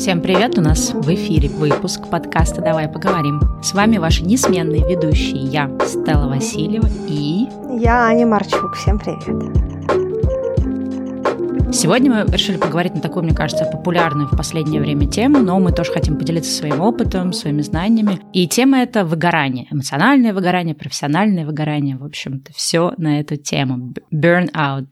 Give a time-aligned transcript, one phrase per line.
[0.00, 0.56] Всем привет!
[0.56, 3.38] У нас в эфире выпуск подкаста «Давай поговорим».
[3.62, 7.46] С вами ваши несменные ведущие я, Стелла Васильева и...
[7.78, 8.76] Я Аня Марчук.
[8.76, 9.20] Всем привет!
[11.74, 15.70] Сегодня мы решили поговорить на такую, мне кажется, популярную в последнее время тему, но мы
[15.70, 18.20] тоже хотим поделиться своим опытом, своими знаниями.
[18.32, 19.66] И тема это выгорание.
[19.70, 21.98] Эмоциональное выгорание, профессиональное выгорание.
[21.98, 23.92] В общем-то, все на эту тему.
[24.10, 24.86] Burnout.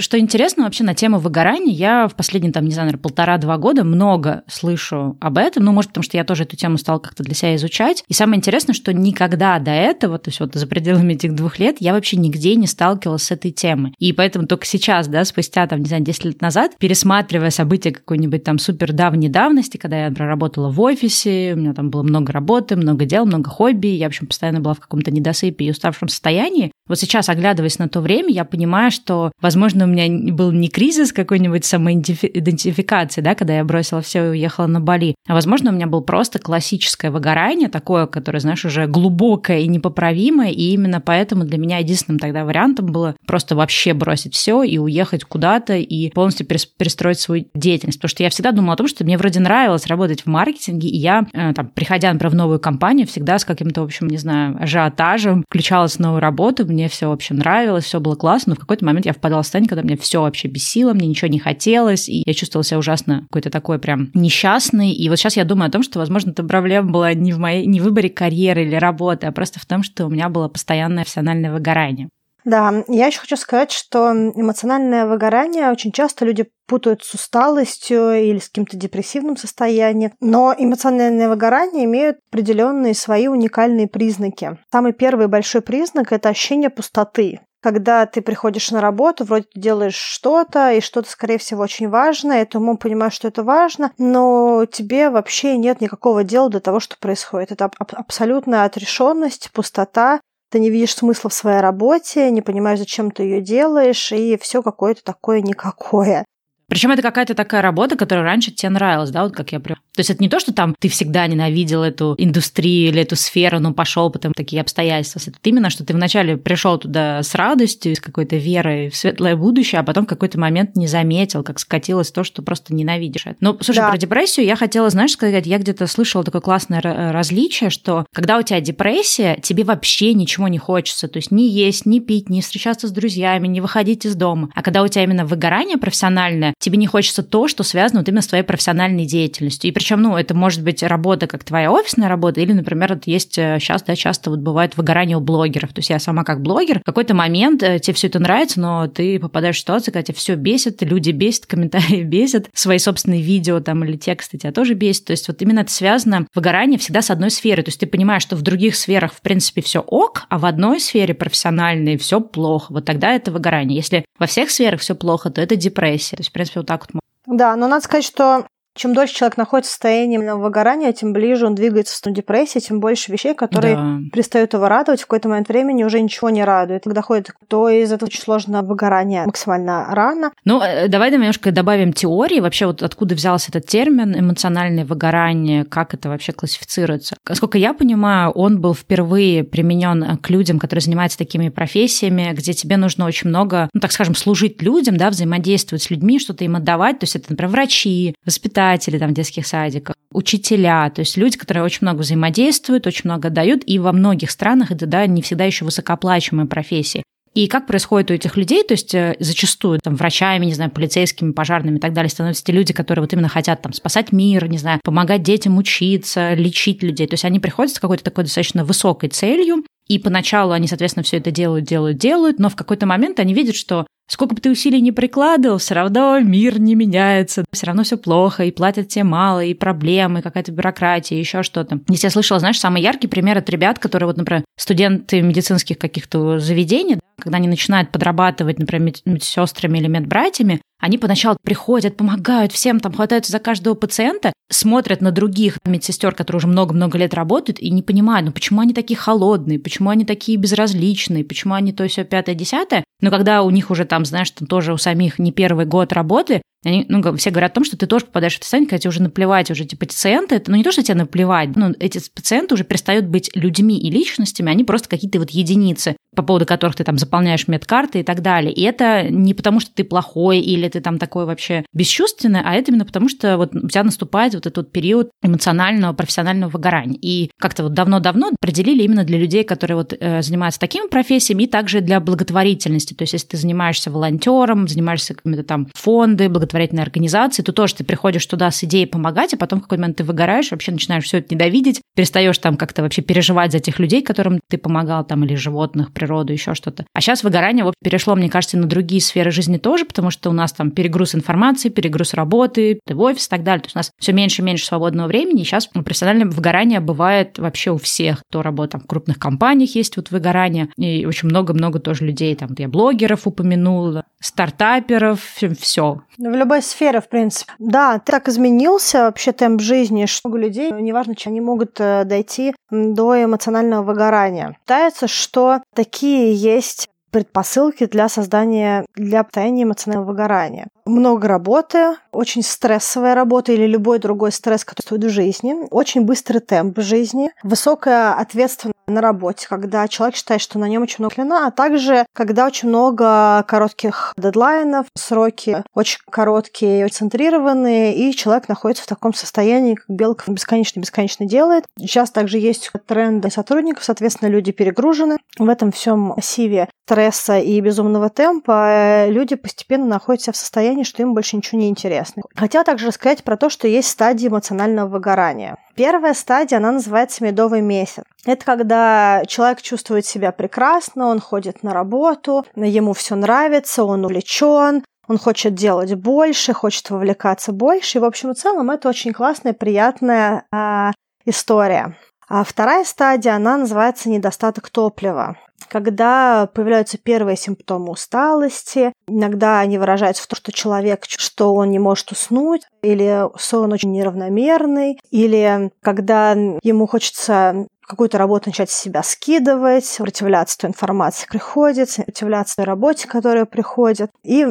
[0.00, 4.42] Что интересно вообще на тему выгорания, я в последние, там, не знаю, полтора-два года много
[4.48, 7.54] слышу об этом, ну, может, потому что я тоже эту тему стала как-то для себя
[7.56, 8.02] изучать.
[8.08, 11.76] И самое интересное, что никогда до этого, то есть вот за пределами этих двух лет,
[11.80, 13.92] я вообще нигде не сталкивалась с этой темой.
[13.98, 18.42] И поэтому только сейчас, да, спустя, там, не знаю, 10 лет назад, пересматривая события какой-нибудь
[18.42, 22.74] там супер давней давности, когда я проработала в офисе, у меня там было много работы,
[22.76, 26.72] много дел, много хобби, я, в общем, постоянно была в каком-то недосыпе и уставшем состоянии,
[26.90, 31.64] вот сейчас, оглядываясь на то время, я понимаю, что, возможно, меня был не кризис какой-нибудь
[31.64, 36.02] самоидентификации, да, когда я бросила все и уехала на Бали, а, возможно, у меня был
[36.02, 41.78] просто классическое выгорание, такое, которое, знаешь, уже глубокое и непоправимое, и именно поэтому для меня
[41.78, 47.46] единственным тогда вариантом было просто вообще бросить все и уехать куда-то и полностью перестроить свою
[47.54, 47.98] деятельность.
[47.98, 50.96] Потому что я всегда думала о том, что мне вроде нравилось работать в маркетинге, и
[50.96, 54.56] я, э, там, приходя, например, в новую компанию, всегда с каким-то, в общем, не знаю,
[54.60, 58.84] ажиотажем включалась в новую работу, мне все вообще нравилось, все было классно, но в какой-то
[58.84, 62.22] момент я впадала в состояние, когда мне все вообще бесило, мне ничего не хотелось, и
[62.26, 64.92] я чувствовала себя ужасно какой-то такой прям несчастный.
[64.92, 67.66] И вот сейчас я думаю о том, что, возможно, эта проблема была не в моей,
[67.66, 71.04] не в выборе карьеры или работы, а просто в том, что у меня было постоянное
[71.04, 72.08] профессиональное выгорание.
[72.44, 78.38] Да, я еще хочу сказать, что эмоциональное выгорание очень часто люди путают с усталостью или
[78.38, 80.12] с каким-то депрессивным состоянием.
[80.20, 84.58] Но эмоциональное выгорание имеют определенные свои уникальные признаки.
[84.72, 89.94] Самый первый большой признак– это ощущение пустоты когда ты приходишь на работу, вроде ты делаешь
[89.94, 94.66] что-то, и что-то, скорее всего, очень важно, и ты умом понимаешь, что это важно, но
[94.70, 97.52] тебе вообще нет никакого дела до того, что происходит.
[97.52, 100.20] Это абсолютная отрешенность, пустота,
[100.50, 104.62] ты не видишь смысла в своей работе, не понимаешь, зачем ты ее делаешь, и все
[104.62, 106.24] какое-то такое никакое.
[106.66, 109.60] Причем это какая-то такая работа, которая раньше тебе нравилась, да, вот как я.
[110.00, 113.60] То есть это не то, что там ты всегда ненавидел эту индустрию или эту сферу,
[113.60, 115.20] но пошел потом такие обстоятельства.
[115.26, 119.78] Это именно, что ты вначале пришел туда с радостью, с какой-то верой в светлое будущее,
[119.78, 123.26] а потом в какой-то момент не заметил, как скатилось то, что просто ненавидишь.
[123.40, 123.90] Ну, слушай, да.
[123.90, 128.42] про депрессию я хотела, знаешь, сказать, я где-то слышала такое классное различие, что когда у
[128.42, 131.08] тебя депрессия, тебе вообще ничего не хочется.
[131.08, 134.48] То есть ни есть, ни пить, ни встречаться с друзьями, не выходить из дома.
[134.54, 138.22] А когда у тебя именно выгорание профессиональное, тебе не хочется то, что связано вот именно
[138.22, 139.68] с твоей профессиональной деятельностью.
[139.68, 143.34] И причем, ну, это может быть работа как твоя офисная работа, или, например, вот есть
[143.34, 145.72] сейчас, э, да, часто вот бывает выгорание у блогеров.
[145.72, 148.88] То есть я сама как блогер, в какой-то момент э, тебе все это нравится, но
[148.88, 153.60] ты попадаешь в ситуацию, когда тебя все бесит, люди бесят, комментарии бесят, свои собственные видео
[153.60, 155.06] там или тексты тебя тоже бесит.
[155.06, 157.62] То есть вот именно это связано, выгорание всегда с одной сферы.
[157.62, 160.80] То есть ты понимаешь, что в других сферах, в принципе, все ок, а в одной
[160.80, 162.72] сфере профессиональной все плохо.
[162.72, 163.76] Вот тогда это выгорание.
[163.76, 166.16] Если во всех сферах все плохо, то это депрессия.
[166.16, 167.00] То есть, в принципе, вот так вот.
[167.26, 168.46] Да, но надо сказать, что
[168.76, 172.80] чем дольше человек находится в состоянии выгорания, тем ближе он двигается в сторону депрессии, тем
[172.80, 173.98] больше вещей, которые да.
[174.12, 176.84] перестают его радовать, в какой-то момент времени уже ничего не радует.
[176.84, 180.32] Когда ходит, то из этого очень сложно выгорание максимально рано.
[180.44, 182.40] Ну, э, давай немножко добавим теории.
[182.40, 187.16] Вообще, вот откуда взялся этот термин эмоциональное выгорание, как это вообще классифицируется.
[187.32, 192.76] Сколько я понимаю, он был впервые применен к людям, которые занимаются такими профессиями, где тебе
[192.76, 197.00] нужно очень много, ну, так скажем, служить людям, да, взаимодействовать с людьми, что-то им отдавать.
[197.00, 201.38] То есть это, например, врачи, воспитатели, воспитатели там, в детских садиках, учителя, то есть люди,
[201.38, 205.44] которые очень много взаимодействуют, очень много дают, и во многих странах это да, не всегда
[205.44, 207.02] еще высокооплачиваемые профессии.
[207.32, 211.30] И как происходит у этих людей, то есть э, зачастую там врачами, не знаю, полицейскими,
[211.30, 214.58] пожарными и так далее становятся те люди, которые вот именно хотят там спасать мир, не
[214.58, 217.06] знаю, помогать детям учиться, лечить людей.
[217.06, 221.18] То есть они приходят с какой-то такой достаточно высокой целью, и поначалу они, соответственно, все
[221.18, 224.80] это делают, делают, делают, но в какой-то момент они видят, что сколько бы ты усилий
[224.80, 229.44] не прикладывал, все равно мир не меняется, все равно все плохо, и платят тебе мало,
[229.44, 231.80] и проблемы, какая-то бюрократия, еще что-то.
[231.88, 236.40] Если я слышала, знаешь, самый яркий пример от ребят, которые, вот, например, студенты медицинских каких-то
[236.40, 242.92] заведений, когда они начинают подрабатывать, например, медсестрами или медбратьями, они поначалу приходят, помогают всем, там
[242.92, 247.82] хватаются за каждого пациента, смотрят на других медсестер, которые уже много-много лет работают, и не
[247.82, 252.34] понимают, ну почему они такие холодные, почему они такие безразличные, почему они то все пятое,
[252.34, 252.82] десятое.
[253.00, 256.42] Но когда у них уже там, знаешь, там тоже у самих не первый год работы,
[256.62, 259.02] Они, ну, все говорят о том, что ты тоже попадаешь в состояние, когда тебе уже
[259.02, 262.64] наплевать, уже типа пациенты, это, ну не то, что тебе наплевать, но эти пациенты уже
[262.64, 266.98] перестают быть людьми и личностями, они просто какие-то вот единицы, по поводу которых ты там
[266.98, 268.52] заполняешь медкарты и так далее.
[268.52, 272.72] И это не потому, что ты плохой или ты там такой вообще бесчувственный, а это
[272.72, 276.98] именно потому, что вот у тебя наступает вот этот период эмоционального, профессионального выгорания.
[277.00, 281.46] И как-то вот давно-давно определили именно для людей, которые вот э, занимаются такими профессиями, и
[281.46, 282.89] также для благотворительности.
[282.94, 287.84] То есть если ты занимаешься волонтером, занимаешься какими-то там фонды, благотворительной организации, то тоже ты
[287.84, 291.18] приходишь туда с идеей помогать, а потом в какой-то момент ты выгораешь, вообще начинаешь все
[291.18, 295.34] это недовидеть, перестаешь там как-то вообще переживать за тех людей, которым ты помогал, там, или
[295.34, 296.84] животных, природу, еще что-то.
[296.94, 300.32] А сейчас выгорание вот перешло, мне кажется, на другие сферы жизни тоже, потому что у
[300.32, 303.62] нас там перегруз информации, перегруз работы, ты в офис и так далее.
[303.62, 305.42] То есть у нас все меньше и меньше свободного времени.
[305.42, 309.96] И сейчас профессиональное выгорание бывает вообще у всех, кто работает там, в крупных компаниях, есть
[309.96, 310.68] вот выгорание.
[310.76, 312.34] И очень много-много тоже людей.
[312.34, 315.20] Там я блогеров упомянула, стартаперов,
[315.58, 316.00] все.
[316.16, 317.52] В любой сфере, в принципе.
[317.58, 322.04] Да, ты так изменился вообще темп жизни, что много людей, неважно, что они могут э,
[322.04, 324.56] дойти до эмоционального выгорания.
[324.60, 330.68] Считается, что такие есть предпосылки для создания, для состояния эмоционального выгорания.
[330.84, 336.40] Много работы, очень стрессовая работа или любой другой стресс, который стоит в жизни, очень быстрый
[336.40, 341.46] темп жизни, высокая ответственность на работе, когда человек считает, что на нем очень много длина,
[341.46, 348.84] а также когда очень много коротких дедлайнов, сроки очень короткие, очень центрированные, и человек находится
[348.84, 351.64] в таком состоянии, как белка бесконечно-бесконечно делает.
[351.78, 355.18] Сейчас также есть тренды сотрудников, соответственно, люди перегружены.
[355.38, 361.14] В этом всем массиве стресса и безумного темпа люди постепенно находятся в состоянии, что им
[361.14, 362.22] больше ничего не интересно.
[362.34, 365.56] Хотела также рассказать про то, что есть стадии эмоционального выгорания.
[365.74, 368.04] Первая стадия, она называется медовый месяц.
[368.24, 374.84] Это когда человек чувствует себя прекрасно, он ходит на работу, ему все нравится, он увлечен,
[375.08, 377.98] он хочет делать больше, хочет вовлекаться больше.
[377.98, 380.92] И, в общем и целом, это очень классная, приятная э,
[381.24, 381.96] история.
[382.28, 385.36] А вторая стадия, она называется недостаток топлива.
[385.70, 391.78] Когда появляются первые симптомы усталости, иногда они выражаются в том, что человек, что он не
[391.78, 399.02] может уснуть, или сон очень неравномерный, или когда ему хочется какую-то работу начать с себя
[399.02, 404.12] скидывать, сопротивляться той информации, приходит, сопротивляться той работе, которая приходит.
[404.22, 404.42] И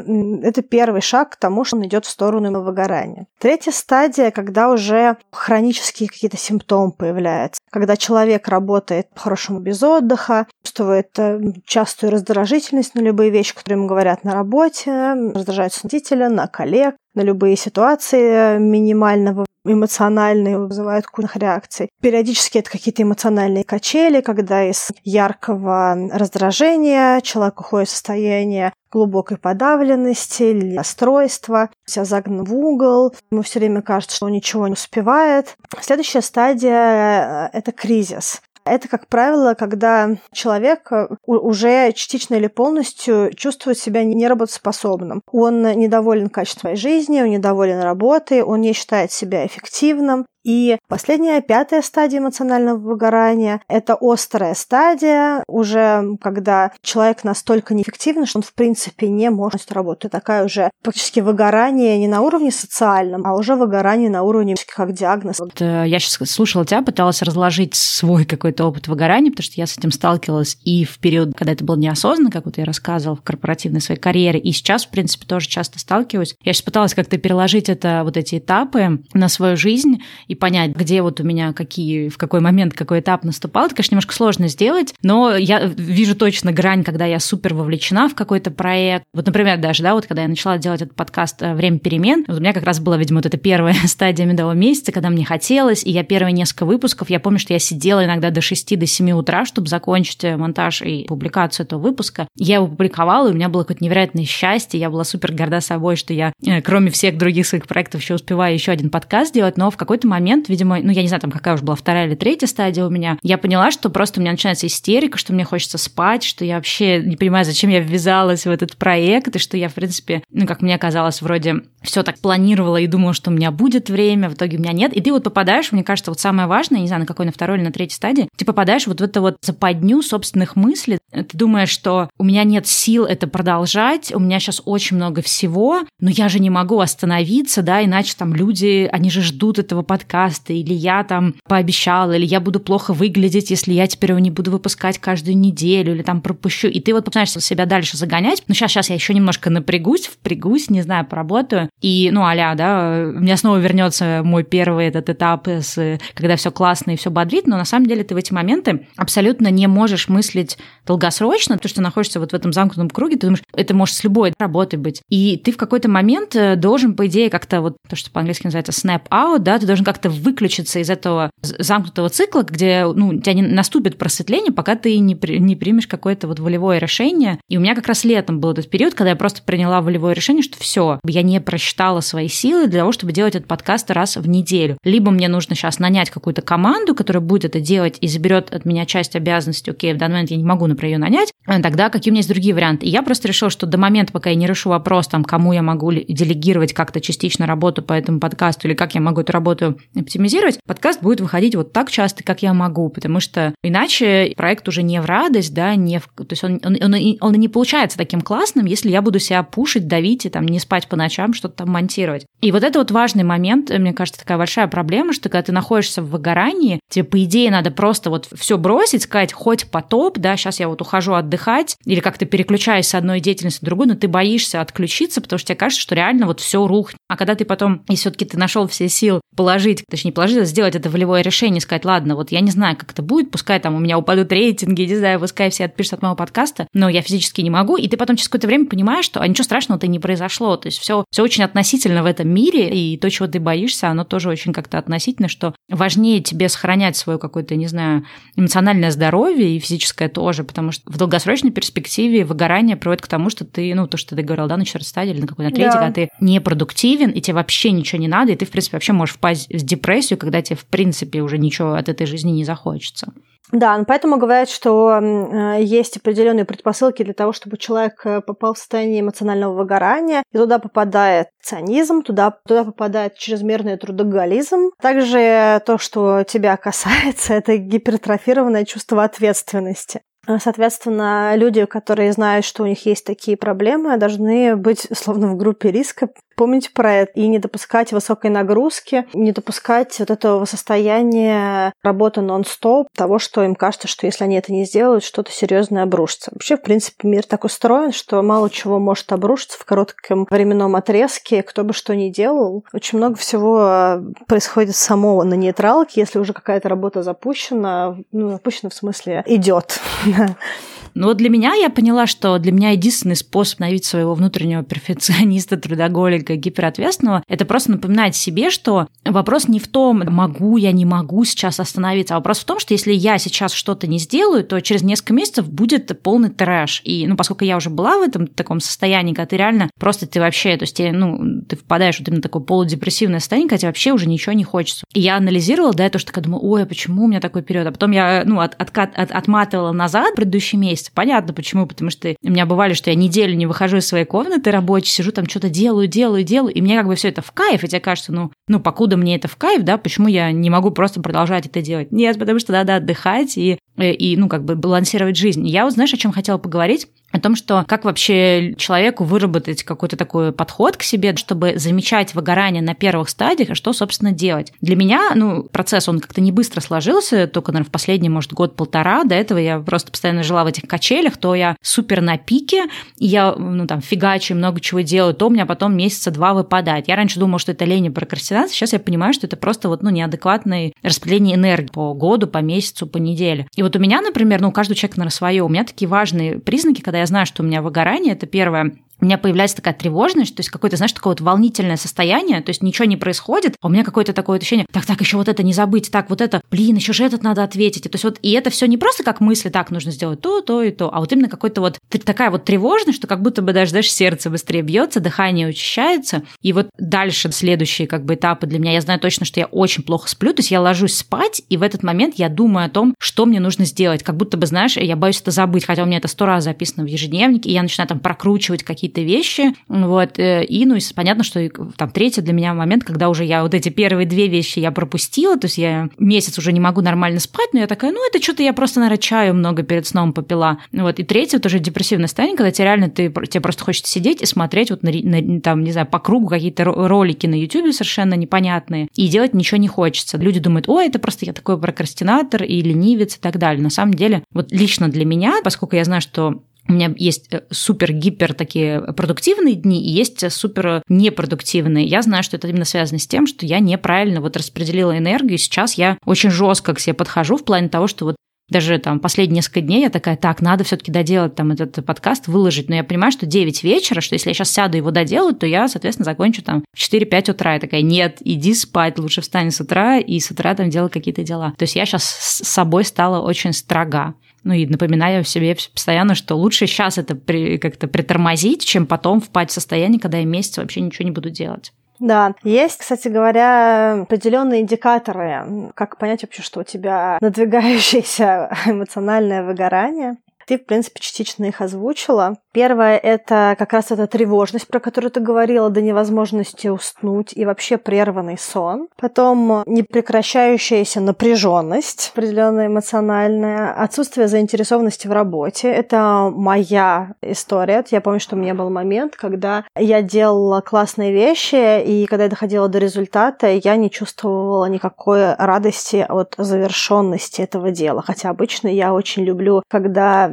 [0.44, 3.28] это первый шаг к тому, что он идет в сторону выгорания.
[3.40, 7.59] Третья стадия, когда уже хронические какие-то симптомы появляются.
[7.72, 13.88] Когда человек работает по-хорошему без отдыха, чувствует э, частую раздражительность на любые вещи, которые ему
[13.88, 21.90] говорят на работе, раздражается родителя, на коллег, на любые ситуации минимального эмоциональные вызывают кучных реакций.
[22.02, 30.44] Периодически это какие-то эмоциональные качели, когда из яркого раздражения человек уходит в состояние глубокой подавленности
[30.44, 35.56] или расстройства, себя загнан в угол, ему все время кажется, что он ничего не успевает.
[35.80, 38.42] Следующая стадия– это кризис.
[38.70, 45.22] Это, как правило, когда человек э, уже частично или полностью чувствует себя неработоспособным.
[45.32, 51.82] Он недоволен качеством жизни, он недоволен работой, он не считает себя эффективным, и последняя, пятая
[51.82, 59.10] стадия эмоционального выгорания– это острая стадия, уже когда человек настолько неэффективен, что он, в принципе,
[59.10, 60.12] не может работать.
[60.12, 65.40] Такая уже практически выгорание не на уровне социальном, а уже выгорание на уровне как диагноз.
[65.40, 69.68] Вот, э, я сейчас слушала тебя, пыталась разложить свой какой-то опыт выгорания, потому что я
[69.68, 73.22] с этим сталкивалась и в период, когда это было неосознанно, как вот я рассказывала в
[73.22, 76.36] корпоративной своей карьере, и сейчас, в принципе, тоже часто сталкиваюсь.
[76.44, 81.02] Я сейчас пыталась как-то переложить это, вот эти этапы на свою жизнь и понять, где
[81.02, 83.66] вот у меня какие, в какой момент, какой этап наступал.
[83.66, 88.16] Это, конечно, немножко сложно сделать, но я вижу точно грань, когда я супер вовлечена в
[88.16, 89.06] какой-то проект.
[89.12, 92.38] Вот, например, даже, да, вот когда я начала делать этот подкаст э, «Время перемен», вот
[92.38, 95.84] у меня как раз была, видимо, вот эта первая стадия медового месяца, когда мне хотелось,
[95.84, 99.12] и я первые несколько выпусков, я помню, что я сидела иногда до 6 до 7
[99.12, 102.28] утра, чтобы закончить э, монтаж и публикацию этого выпуска.
[102.36, 105.96] Я его публиковала, и у меня было какое-то невероятное счастье, я была супер горда собой,
[105.96, 109.72] что я, э, кроме всех других своих проектов, еще успеваю еще один подкаст делать, но
[109.72, 112.16] в какой-то момент момент, видимо, ну, я не знаю, там какая уже была вторая или
[112.16, 115.78] третья стадия у меня, я поняла, что просто у меня начинается истерика, что мне хочется
[115.78, 119.70] спать, что я вообще не понимаю, зачем я ввязалась в этот проект, и что я,
[119.70, 123.52] в принципе, ну, как мне казалось, вроде все так планировала и думала, что у меня
[123.52, 124.94] будет время, в итоге у меня нет.
[124.94, 127.58] И ты вот попадаешь, мне кажется, вот самое важное, не знаю, на какой, на второй
[127.58, 131.00] или на третьей стадии, ты попадаешь вот в это вот западню собственных мыслей.
[131.12, 135.82] Ты думаешь, что у меня нет сил это продолжать, у меня сейчас очень много всего,
[136.00, 140.54] но я же не могу остановиться, да, иначе там люди, они же ждут этого подкаста,
[140.54, 144.52] или я там пообещала, или я буду плохо выглядеть, если я теперь его не буду
[144.52, 146.68] выпускать каждую неделю, или там пропущу.
[146.68, 148.44] И ты вот начинаешь себя дальше загонять.
[148.48, 153.06] Ну, сейчас, сейчас я еще немножко напрягусь, впрягусь, не знаю, поработаю, и, ну, аля, да,
[153.08, 157.48] у меня снова вернется мой первый этот этап, с, когда все классно и все бодрит,
[157.48, 161.82] но на самом деле ты в эти моменты абсолютно не можешь мыслить долгосрочно, потому что
[161.82, 165.02] находишься вот в этом замкнутом круге, ты думаешь, это может с любой работой быть.
[165.10, 168.72] И ты в какой-то момент э, должен, по идее, как-то вот то, что по-английски называется
[168.72, 173.34] snap out, да, ты должен как-то выключиться из этого замкнутого цикла, где, ну, у тебя
[173.34, 177.40] не наступит просветление, пока ты не, при, не примешь какое-то вот волевое решение.
[177.50, 180.44] И у меня как раз летом был этот период, когда я просто приняла волевое решение,
[180.44, 184.26] что все, я не просчитала свои силы для того, чтобы делать этот подкаст раз в
[184.30, 184.78] неделю.
[184.86, 188.86] Либо мне нужно сейчас нанять какую-то команду, которая будет это делать и заберет от меня
[188.86, 192.12] часть обязанностей, окей, в данный момент я не могу, например, ее нанять, а тогда какие
[192.12, 192.86] у меня есть другие варианты.
[192.86, 195.62] И я просто решила, что до момента, пока я не решу вопрос, там, кому я
[195.62, 200.60] могу делегировать как-то частично работу по этому подкасту или как я могу эту работу оптимизировать,
[200.66, 205.02] подкаст будет выходить вот так часто, как я могу, потому что иначе проект уже не
[205.02, 206.08] в радость, да, не в...
[206.16, 209.88] то есть он, он, он, он не получается таким классным, если я буду себя пушить,
[209.88, 212.26] давить и там не спать по ночам, что-то там монтировать.
[212.42, 216.02] И вот это вот важный момент, мне кажется, такая большая проблема, что когда ты находишься
[216.02, 220.60] в выгорании, тебе, по идее, надо просто вот все бросить, сказать, хоть потоп, да, сейчас
[220.60, 224.62] я вот ухожу отдыхать, или как-то переключаюсь с одной деятельности в другую, но ты боишься
[224.62, 226.98] отключиться, потому что тебе кажется, что реально вот все рухнет.
[227.10, 230.76] А когда ты потом, и все-таки ты нашел все силы положить, точнее, положить, а сделать
[230.76, 233.80] это волевое решение, сказать, ладно, вот я не знаю, как это будет, пускай там у
[233.80, 237.50] меня упадут рейтинги, не знаю, пускай все отпишут от моего подкаста, но я физически не
[237.50, 240.68] могу, и ты потом через какое-то время понимаешь, что а ничего страшного-то не произошло, то
[240.68, 244.30] есть все, все очень относительно в этом мире, и то, чего ты боишься, оно тоже
[244.30, 248.06] очень как-то относительно, что важнее тебе сохранять свое какое-то, не знаю,
[248.36, 253.46] эмоциональное здоровье и физическое тоже, потому что в долгосрочной перспективе выгорание приводит к тому, что
[253.46, 255.80] ты, ну, то, что ты говорил, да, на стадии или на какой-то третьей, да.
[255.80, 259.16] когда ты непродуктивен, и тебе вообще ничего не надо, и ты, в принципе, вообще можешь
[259.16, 263.14] впасть в депрессию, когда тебе, в принципе, уже ничего от этой жизни не захочется.
[263.52, 268.54] Да, ну, поэтому говорят, что э, есть определенные предпосылки для того, чтобы человек э, попал
[268.54, 274.70] в состояние эмоционального выгорания, и туда попадает ционизм, туда, туда попадает чрезмерный трудоголизм.
[274.80, 280.02] Также то, что тебя касается, это гипертрофированное чувство ответственности.
[280.38, 285.72] Соответственно, люди, которые знают, что у них есть такие проблемы, должны быть словно в группе
[285.72, 286.10] риска,
[286.40, 292.88] помнить про это и не допускать высокой нагрузки, не допускать вот этого состояния работы нон-стоп,
[292.96, 296.32] того, что им кажется, что если они это не сделают, что-то серьезное обрушится.
[296.32, 301.44] Вообще, в принципе, мир так устроен, что мало чего может обрушиться в коротком временном отрезке,
[301.44, 302.64] кто бы что ни делал.
[302.72, 308.70] Очень много всего э, происходит самого на нейтралке, если уже какая-то работа запущена, ну, запущена
[308.70, 309.82] в смысле идет.
[310.20, 310.36] 哼。
[310.94, 315.58] Но вот для меня я поняла, что для меня единственный способ найти своего внутреннего перфекциониста,
[315.58, 321.24] трудоголика, гиперответственного, это просто напоминать себе, что вопрос не в том, могу я, не могу
[321.26, 324.82] сейчас остановиться, а вопрос в том, что если я сейчас что-то не сделаю, то через
[324.82, 326.82] несколько месяцев будет полный трэш.
[326.84, 330.20] И, ну, поскольку я уже была в этом таком состоянии, когда ты реально просто ты
[330.20, 334.08] вообще, то есть ну, ты впадаешь вот именно такое полудепрессивное состояние, когда тебе вообще уже
[334.08, 334.86] ничего не хочется.
[334.94, 337.68] И я анализировала, да, то, что я думаю, ой, а почему у меня такой период?
[337.68, 340.92] А потом я, ну, от, от, от, отматывала назад предыдущий месяц, месяца.
[340.94, 344.52] Понятно почему, потому что у меня бывали, что я неделю не выхожу из своей комнаты
[344.52, 347.64] рабочей, сижу там что-то делаю, делаю, делаю, и мне как бы все это в кайф,
[347.64, 350.72] и тебе кажется, ну, ну, покуда мне это в кайф, да, почему я не могу
[350.72, 351.92] просто продолжать это делать?
[351.92, 355.48] Нет, потому что надо отдыхать и, и ну, как бы балансировать жизнь.
[355.48, 356.88] Я вот, знаешь, о чем хотела поговорить?
[357.12, 362.62] О том, что как вообще человеку выработать какой-то такой подход к себе, чтобы замечать выгорание
[362.62, 364.54] на первых стадиях, а что, собственно, делать.
[364.62, 369.04] Для меня, ну, процесс, он как-то не быстро сложился, только, наверное, в последний, может, год-полтора.
[369.04, 372.66] До этого я просто постоянно жила в этих качелях, то я супер на пике,
[372.98, 376.88] и я, ну, там, фигачу, много чего делаю, то у меня потом месяца два выпадает.
[376.88, 379.82] Я раньше думала, что это лень и прокрастинация, сейчас я понимаю, что это просто вот,
[379.84, 383.48] ну, неадекватное распределение энергии по году, по месяцу, по неделе.
[383.56, 385.44] И вот у меня, например, ну, у каждого человека, наверное, свое.
[385.44, 389.06] У меня такие важные признаки, когда я знаю, что у меня выгорание, это первое, у
[389.06, 392.86] меня появляется такая тревожность, то есть какое-то, знаешь, такое вот волнительное состояние, то есть ничего
[392.86, 395.92] не происходит, а у меня какое-то такое ощущение, так, так, еще вот это не забыть,
[395.92, 397.84] так, вот это, блин, еще же этот надо ответить.
[397.84, 400.62] То есть вот, и это все не просто как мысли, так, нужно сделать то, то
[400.62, 403.72] и то, а вот именно какой-то вот такая вот тревожность, что как будто бы даже,
[403.72, 406.24] знаешь, сердце быстрее бьется, дыхание учащается.
[406.42, 409.84] И вот дальше следующие как бы этапы для меня, я знаю точно, что я очень
[409.84, 412.96] плохо сплю, то есть я ложусь спать, и в этот момент я думаю о том,
[413.00, 415.98] что мне нужно сделать, как будто бы, знаешь, я боюсь это забыть, хотя у меня
[415.98, 420.44] это сто раз записано в ежедневнике, и я начинаю там прокручивать какие-то вещи, вот, э,
[420.46, 423.70] и, ну, и понятно, что там третий для меня момент, когда уже я вот эти
[423.70, 427.60] первые две вещи я пропустила, то есть я месяц уже не могу нормально спать, но
[427.60, 431.04] я такая, ну, это что-то я просто, наверное, чаю много перед сном попила, вот, и
[431.04, 434.84] третье тоже депрессивное состояние, когда тебе реально, ты, тебе просто хочется сидеть и смотреть вот
[434.84, 439.34] на, на там, не знаю, по кругу какие-то ролики на YouTube совершенно непонятные, и делать
[439.34, 440.18] ничего не хочется.
[440.18, 443.62] Люди думают, ой, это просто я такой прокрастинатор и ленивец и так далее.
[443.62, 447.42] На самом деле, вот лично для меня, поскольку я знаю, что у меня есть э,
[447.50, 451.86] супер-гипер такие продуктивные дни и есть супер непродуктивные.
[451.86, 455.38] Я знаю, что это именно связано с тем, что я неправильно вот распределила энергию.
[455.38, 458.16] Сейчас я очень жестко к себе подхожу в плане того, что вот
[458.50, 462.70] даже там последние несколько дней я такая, так, надо все-таки доделать там этот подкаст, выложить.
[462.70, 465.68] Но я понимаю, что 9 вечера, что если я сейчас сяду его доделать, то я,
[465.68, 467.54] соответственно, закончу там в 4-5 утра.
[467.54, 471.24] Я такая, нет, иди спать, лучше встань с утра и с утра там делай какие-то
[471.24, 471.54] дела.
[471.58, 474.16] То есть я сейчас с собой стала очень строга.
[474.44, 479.52] Ну и напоминаю себе постоянно, что лучше сейчас это при, как-то притормозить, чем потом впасть
[479.52, 481.72] в состояние, когда я месяц вообще ничего не буду делать.
[482.00, 490.16] Да, есть, кстати говоря, определенные индикаторы, как понять вообще, что у тебя надвигающееся эмоциональное выгорание.
[490.50, 492.38] Ты, в принципе, частично их озвучила.
[492.52, 497.78] Первое– это как раз эта тревожность, про которую ты говорила, до невозможности уснуть и вообще
[497.78, 498.88] прерванный сон.
[498.98, 505.70] Потом непрекращающаяся напряженность, определенная эмоциональная, отсутствие заинтересованности в работе.
[505.70, 507.86] Это моя история.
[507.92, 512.30] Я помню, что у меня был момент, когда я делала классные вещи, и когда я
[512.32, 518.02] доходила до результата, я не чувствовала никакой радости от завершенности этого дела.
[518.02, 520.28] Хотя обычно я очень люблю, когда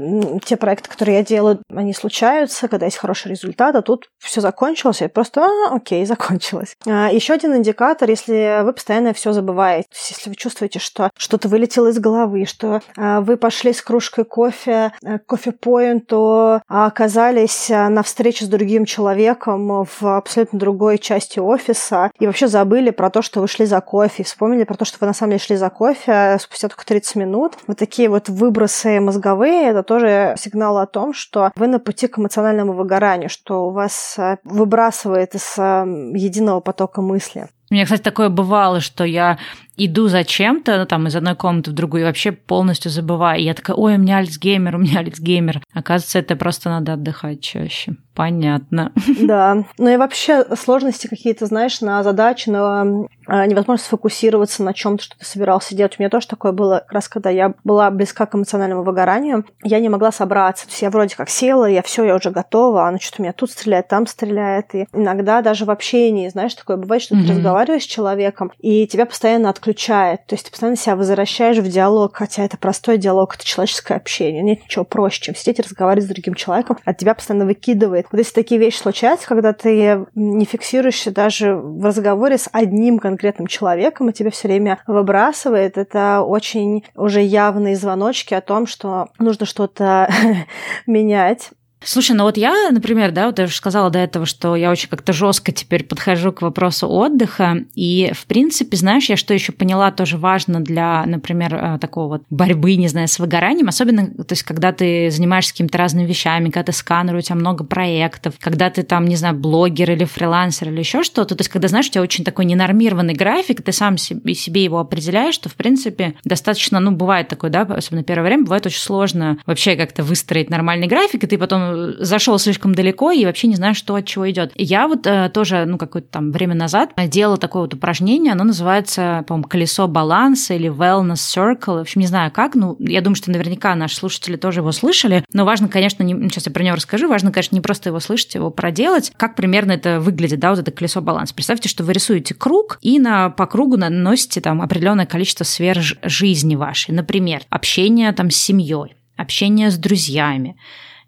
[0.44, 5.02] те проекты, которые я делаю, они случаются, когда есть хороший результат, а тут все закончилось,
[5.02, 6.76] и просто, а, окей, закончилось.
[6.86, 11.48] А, еще один индикатор, если вы постоянно все забываете, то если вы чувствуете, что что-то
[11.48, 17.88] вылетело из головы, что а, вы пошли с кружкой кофе к кофе-поинту, а оказались а,
[17.88, 23.22] на встрече с другим человеком в абсолютно другой части офиса, и вообще забыли про то,
[23.22, 25.70] что вы шли за кофе, вспомнили про то, что вы на самом деле шли за
[25.70, 27.54] кофе спустя только 30 минут.
[27.66, 32.18] Вот такие вот выбросы мозговые, это тоже сигнал о том, что вы на пути к
[32.18, 35.84] эмоциональному выгоранию, что у вас э, выбрасывает из э,
[36.14, 37.48] единого потока мысли.
[37.70, 39.38] У меня, кстати, такое бывало, что я
[39.76, 43.40] иду за чем-то, ну, там, из одной комнаты в другую, и вообще полностью забываю.
[43.40, 45.62] И я такая, ой, у меня Альцгеймер, у меня Альцгеймер.
[45.72, 47.96] Оказывается, это просто надо отдыхать чаще.
[48.16, 48.92] Понятно.
[49.26, 49.64] Да.
[49.78, 55.18] Ну и вообще сложности какие-то, знаешь, на задачи, на а, невозможность сфокусироваться на чем-то, что
[55.18, 55.96] ты собирался делать.
[55.98, 59.80] У меня тоже такое было, как раз когда я была близка к эмоциональному выгоранию, я
[59.80, 60.66] не могла собраться.
[60.66, 63.32] То есть я вроде как села, я все, я уже готова, а ну что-то меня
[63.32, 64.74] тут стреляет, там стреляет.
[64.74, 67.26] И иногда даже в общении, знаешь, такое бывает, что mm-hmm.
[67.26, 70.26] ты разговариваешь с человеком, и тебя постоянно отключает.
[70.26, 74.42] То есть ты постоянно себя возвращаешь в диалог, хотя это простой диалог, это человеческое общение.
[74.42, 78.06] Нет ничего проще, чем сидеть и разговаривать с другим человеком, а тебя постоянно выкидывает.
[78.12, 83.48] Вот если такие вещи случаются, когда ты не фиксируешься даже в разговоре с одним конкретным
[83.48, 89.46] человеком, и тебя все время выбрасывает, это очень уже явные звоночки о том, что нужно
[89.46, 90.08] что-то
[90.86, 91.50] менять.
[91.84, 94.88] Слушай, ну вот я, например, да, вот я уже сказала до этого, что я очень
[94.88, 97.58] как-то жестко теперь подхожу к вопросу отдыха.
[97.74, 102.22] И, в принципе, знаешь, я что еще поняла, тоже важно для, например, э, такого вот
[102.30, 106.64] борьбы, не знаю, с выгоранием, особенно, то есть, когда ты занимаешься какими-то разными вещами, когда
[106.64, 110.78] ты сканер, у тебя много проектов, когда ты там, не знаю, блогер или фрилансер или
[110.78, 114.64] еще что-то, то есть, когда, знаешь, у тебя очень такой ненормированный график, ты сам себе,
[114.64, 118.80] его определяешь, то, в принципе, достаточно, ну, бывает такое, да, особенно первое время, бывает очень
[118.80, 121.65] сложно вообще как-то выстроить нормальный график, и ты потом
[121.98, 124.52] зашел слишком далеко и вообще не знаю, что от чего идет.
[124.54, 129.24] Я вот э, тоже, ну, какое-то там время назад делала такое вот упражнение, оно называется,
[129.26, 131.78] по-моему, колесо баланса или wellness circle.
[131.78, 135.24] В общем, не знаю как, ну, я думаю, что наверняка наши слушатели тоже его слышали,
[135.32, 138.34] но важно, конечно, не, сейчас я про него расскажу, важно, конечно, не просто его слышать,
[138.34, 141.34] его проделать, как примерно это выглядит, да, вот это колесо баланса.
[141.34, 146.56] Представьте, что вы рисуете круг и на, по кругу наносите там определенное количество сфер жизни
[146.56, 146.92] вашей.
[146.92, 150.56] Например, общение там с семьей, общение с друзьями,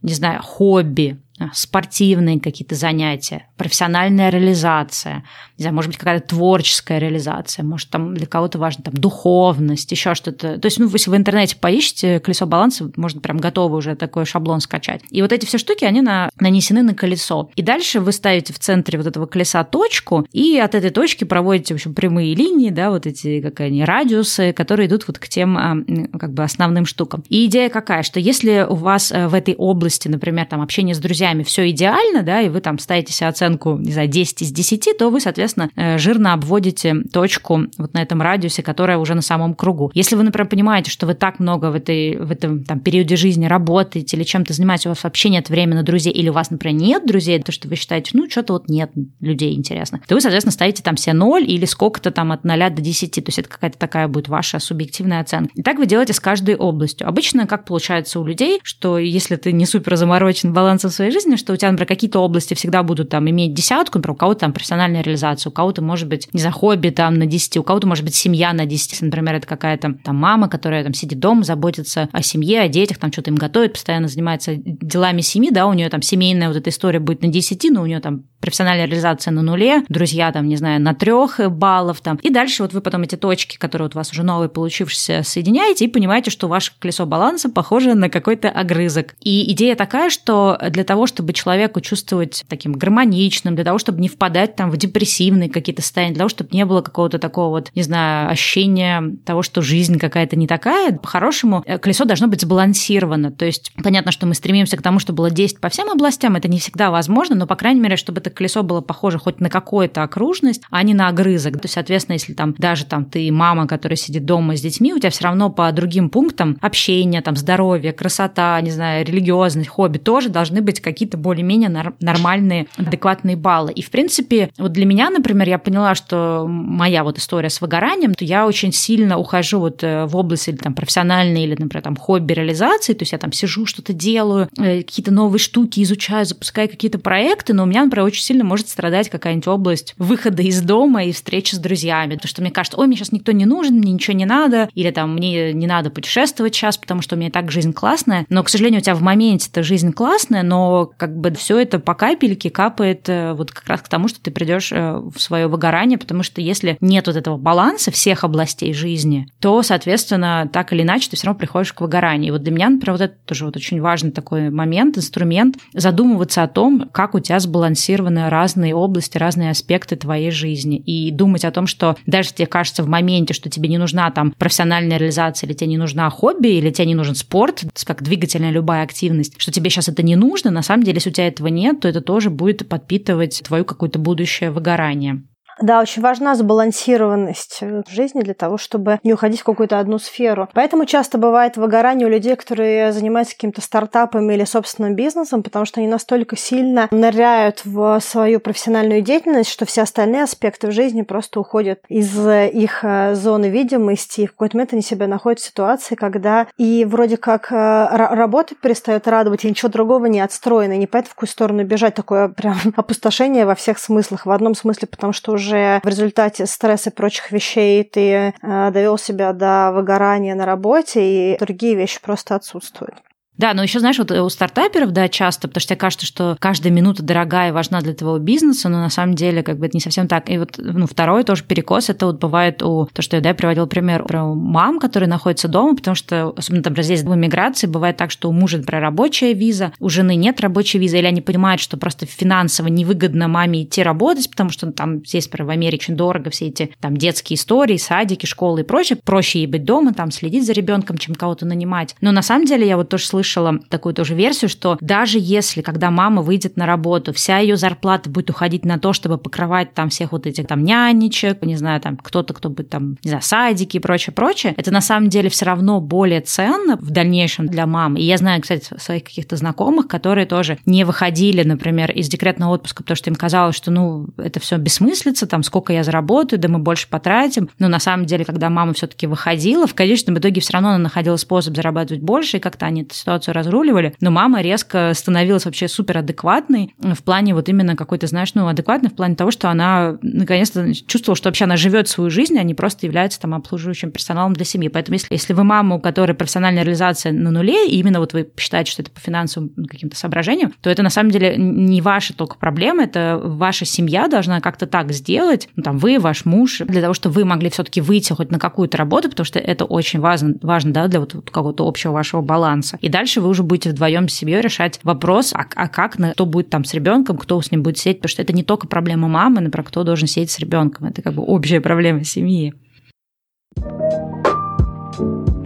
[0.03, 1.17] не знаю, хобби,
[1.53, 5.24] спортивные какие-то занятия, профессиональная реализация,
[5.57, 10.14] не знаю, может быть, какая-то творческая реализация, может, там для кого-то важно там духовность, еще
[10.14, 10.59] что-то.
[10.59, 14.61] То есть, ну, если в интернете поищете колесо баланса, можно прям готовый уже такой шаблон
[14.61, 15.03] скачать.
[15.11, 17.51] И вот эти все штуки, они на, нанесены на колесо.
[17.57, 21.74] И дальше вы ставите в центре вот этого колеса точку, и от этой точки проводите,
[21.74, 25.57] в общем, прямые линии, да, вот эти, как они, радиусы, которые идут вот к тем,
[25.57, 25.77] а,
[26.18, 27.24] как бы, основным штукам.
[27.29, 30.98] И идея какая, что если у вас э, в этой области, например, там, общение с
[30.98, 34.53] друзьями, друзьями все идеально, да, и вы там ставите себе оценку, не знаю, 10 из
[34.53, 39.23] 10, то вы, соответственно, э, жирно обводите точку вот на этом радиусе, которая уже на
[39.23, 39.91] самом кругу.
[39.95, 43.47] Если вы, например, понимаете, что вы так много в, этой, в этом там, периоде жизни
[43.47, 46.81] работаете или чем-то занимаетесь, у вас вообще нет времени на друзей, или у вас, например,
[46.81, 50.53] нет друзей, то, что вы считаете, ну, что-то вот нет людей интересно, то вы, соответственно,
[50.53, 53.79] ставите там себе 0 или сколько-то там от 0 до 10, то есть это какая-то
[53.79, 55.51] такая будет ваша субъективная оценка.
[55.55, 57.07] И так вы делаете с каждой областью.
[57.09, 61.37] Обычно как получается у людей, что если ты не супер заморочен балансом своей жизни, жизни,
[61.37, 64.53] что у тебя, например, какие-то области всегда будут там иметь десятку, например, у кого-то там
[64.53, 68.05] профессиональная реализация, у кого-то может быть, не знаю, хобби там на 10, у кого-то может
[68.05, 72.23] быть семья на 10, например, это какая-то там мама, которая там сидит дома, заботится о
[72.23, 76.03] семье, о детях, там что-то им готовит, постоянно занимается делами семьи, да, у нее там
[76.03, 79.83] семейная вот эта история будет на 10, но у нее там профессиональная реализация на нуле,
[79.89, 82.17] друзья там, не знаю, на трех баллов там.
[82.23, 85.85] И дальше вот вы потом эти точки, которые вот у вас уже новые получившиеся, соединяете
[85.85, 89.15] и понимаете, что ваше колесо баланса похоже на какой-то огрызок.
[89.21, 94.09] И идея такая, что для того, чтобы человеку чувствовать таким гармоничным, для того, чтобы не
[94.09, 97.83] впадать там в депрессивные какие-то состояния, для того, чтобы не было какого-то такого вот, не
[97.83, 103.33] знаю, ощущения того, что жизнь какая-то не такая, по-хорошему э, колесо должно быть сбалансировано.
[103.33, 106.49] То есть понятно, что мы стремимся к тому, чтобы было 10 по всем областям, это
[106.49, 110.03] не всегда возможно, но, по крайней мере, чтобы это колесо было похоже хоть на какую-то
[110.03, 111.55] окружность, а не на огрызок.
[111.55, 114.99] То есть, соответственно, если там даже там ты мама, которая сидит дома с детьми, у
[114.99, 120.29] тебя все равно по другим пунктам общение, там здоровье, красота, не знаю, религиозность, хобби тоже
[120.29, 123.71] должны быть какие-то более-менее нормальные, адекватные баллы.
[123.71, 128.15] И, в принципе, вот для меня, например, я поняла, что моя вот история с выгоранием,
[128.15, 131.97] то я очень сильно ухожу вот э, в область или там профессиональной, или, например, там
[131.97, 136.69] хобби реализации, то есть я там сижу, что-то делаю, э, какие-то новые штуки изучаю, запускаю
[136.69, 141.05] какие-то проекты, но у меня, например, очень сильно может страдать какая-нибудь область выхода из дома
[141.05, 142.15] и встречи с друзьями.
[142.15, 144.91] Потому что мне кажется, ой, мне сейчас никто не нужен, мне ничего не надо, или
[144.91, 148.27] там мне не надо путешествовать сейчас, потому что у меня и так жизнь классная.
[148.29, 151.79] Но, к сожалению, у тебя в моменте эта жизнь классная, но как бы все это
[151.79, 155.46] по капельке капает э, вот как раз к тому, что ты придешь э, в свое
[155.46, 160.83] выгорание, потому что если нет вот этого баланса всех областей жизни, то, соответственно, так или
[160.83, 162.29] иначе ты все равно приходишь к выгоранию.
[162.29, 166.42] И вот для меня, например, вот это тоже вот очень важный такой момент, инструмент, задумываться
[166.42, 170.79] о том, как у тебя сбалансированы разные области, разные аспекты твоей жизни.
[170.79, 174.33] И думать о том, что даже тебе кажется в моменте, что тебе не нужна там
[174.38, 178.83] профессиональная реализация, или тебе не нужна хобби, или тебе не нужен спорт, как двигательная любая
[178.83, 181.81] активность, что тебе сейчас это не нужно, на самом деле, если у тебя этого нет,
[181.81, 185.23] то это тоже будет подпитывать твое какое-то будущее выгорание.
[185.61, 190.49] Да, очень важна сбалансированность в жизни для того, чтобы не уходить в какую-то одну сферу.
[190.55, 195.81] Поэтому часто бывает выгорание у людей, которые занимаются каким-то стартапами или собственным бизнесом, потому что
[195.81, 201.40] они настолько сильно ныряют в свою профессиональную деятельность, что все остальные аспекты в жизни просто
[201.40, 205.94] уходят из их э, зоны видимости, и в какой-то момент они себя находят в ситуации,
[205.94, 210.87] когда и вроде как э, работа перестает радовать, и ничего другого не отстроено, и не
[210.87, 211.94] понятно, в какую сторону бежать.
[211.94, 214.27] Такое прям опустошение во всех смыслах.
[214.27, 218.71] В одном смысле, потому что уже уже в результате стресса и прочих вещей ты э,
[218.71, 222.95] довел себя до выгорания на работе, и другие вещи просто отсутствуют.
[223.38, 226.72] Да, но еще, знаешь, вот у стартаперов, да, часто, потому что тебе кажется, что каждая
[226.72, 229.81] минута дорогая и важна для твоего бизнеса, но на самом деле как бы это не
[229.81, 230.29] совсем так.
[230.29, 233.66] И вот ну, второй тоже перекос, это вот бывает у, то, что я да, приводил
[233.66, 238.11] пример про мам, которые находятся дома, потому что, особенно там здесь в эмиграции, бывает так,
[238.11, 241.77] что у мужа, например, рабочая виза, у жены нет рабочей визы, или они понимают, что
[241.77, 246.31] просто финансово невыгодно маме идти работать, потому что там здесь, например, в Америке очень дорого
[246.31, 248.98] все эти там детские истории, садики, школы и прочее.
[249.03, 251.94] Проще ей быть дома, там следить за ребенком, чем кого-то нанимать.
[252.01, 255.62] Но на самом деле я вот тоже слышу слышала такую тоже версию, что даже если,
[255.62, 259.91] когда мама выйдет на работу, вся ее зарплата будет уходить на то, чтобы покрывать там
[259.91, 263.77] всех вот этих там нянечек, не знаю, там кто-то, кто будет там, не знаю, садики
[263.77, 268.01] и прочее, прочее, это на самом деле все равно более ценно в дальнейшем для мамы.
[268.01, 272.83] И я знаю, кстати, своих каких-то знакомых, которые тоже не выходили, например, из декретного отпуска,
[272.83, 276.59] потому что им казалось, что, ну, это все бессмыслица, там, сколько я заработаю, да мы
[276.59, 277.51] больше потратим.
[277.59, 281.17] Но на самом деле, когда мама все-таки выходила, в конечном итоге все равно она находила
[281.17, 285.69] способ зарабатывать больше, и как-то они эту ситуацию ситуацию разруливали, но мама резко становилась вообще
[285.69, 289.99] супер адекватной в плане вот именно какой-то, знаешь, ну, адекватной в плане того, что она
[290.03, 294.33] наконец-то чувствовала, что вообще она живет свою жизнь, а не просто является там обслуживающим персоналом
[294.33, 294.69] для семьи.
[294.69, 298.29] Поэтому если, если вы мама, у которой профессиональная реализация на нуле, и именно вот вы
[298.37, 302.37] считаете, что это по финансовым каким-то соображениям, то это на самом деле не ваша только
[302.37, 306.95] проблема, это ваша семья должна как-то так сделать, ну, там вы, ваш муж, для того,
[306.95, 310.73] чтобы вы могли все-таки выйти хоть на какую-то работу, потому что это очень важно, важно
[310.73, 312.79] да, для вот какого-то общего вашего баланса.
[312.81, 316.51] И дальше вы уже будете вдвоем с семьей решать вопрос, а, а как, кто будет
[316.51, 319.40] там с ребенком, кто с ним будет сидеть, потому что это не только проблема мамы,
[319.40, 322.55] например, кто должен сидеть с ребенком, это как бы общая проблема семьи.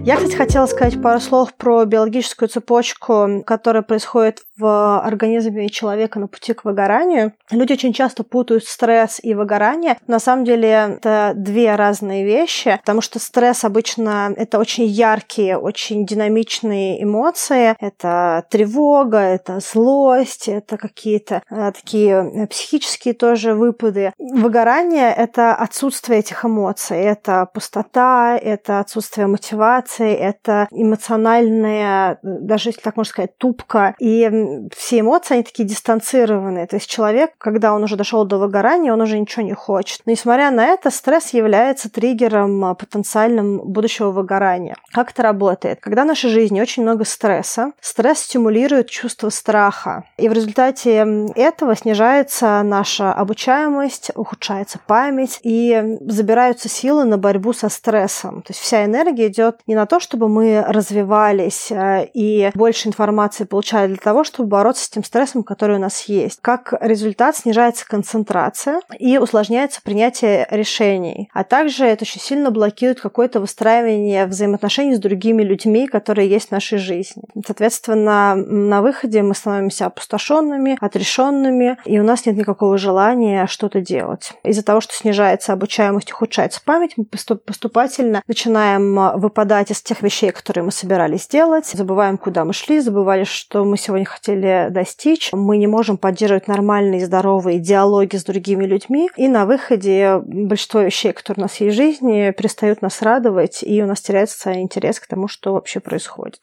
[0.05, 6.29] Я, кстати, хотела сказать пару слов про биологическую цепочку, которая происходит в организме человека на
[6.29, 7.33] пути к выгоранию.
[7.51, 9.99] Люди очень часто путают стресс и выгорание.
[10.07, 16.07] На самом деле это две разные вещи, потому что стресс обычно это очень яркие, очень
[16.07, 17.75] динамичные эмоции.
[17.81, 24.13] Это тревога, это злость, это какие-то э, такие психические тоже выпады.
[24.19, 32.97] Выгорание— это отсутствие этих эмоций, это пустота, это отсутствие мотивации, это эмоциональная, даже если так
[32.97, 33.95] можно сказать, тупка.
[33.99, 34.29] И
[34.77, 36.67] все эмоции, они такие дистанцированные.
[36.67, 40.01] То есть человек, когда он уже дошел до выгорания, он уже ничего не хочет.
[40.07, 44.77] Но несмотря на это, стресс является триггером а, потенциальным будущего выгорания.
[44.93, 45.81] Как это работает?
[45.81, 50.05] Когда в нашей жизни очень много стресса, стресс стимулирует чувство страха.
[50.17, 57.69] И в результате этого снижается наша обучаемость, ухудшается память и забираются силы на борьбу со
[57.69, 58.43] стрессом.
[58.43, 63.45] То есть вся энергия идет не на то, чтобы мы развивались а, и больше информации
[63.45, 66.39] получали для того, чтобы бороться с тем стрессом, который у нас есть.
[66.41, 71.29] Как результат снижается концентрация и усложняется принятие решений.
[71.33, 76.53] А также это очень сильно блокирует какое-то выстраивание взаимоотношений с другими людьми, которые есть в
[76.53, 77.23] нашей жизни.
[77.45, 84.33] Соответственно, на выходе мы становимся опустошенными, отрешенными, и у нас нет никакого желания что-то делать.
[84.45, 90.65] Из-за того, что снижается обучаемость, ухудшается память, мы поступательно начинаем выпадать из тех вещей, которые
[90.65, 95.31] мы собирались делать, забываем, куда мы шли, забывали, что мы сегодня хотели достичь.
[95.33, 99.11] Мы не можем поддерживать нормальные, здоровые диалоги с другими людьми.
[99.17, 103.83] И на выходе большинство вещей, которые у нас есть в жизни, перестают нас радовать, и
[103.83, 106.41] у нас теряется интерес к тому, что вообще происходит.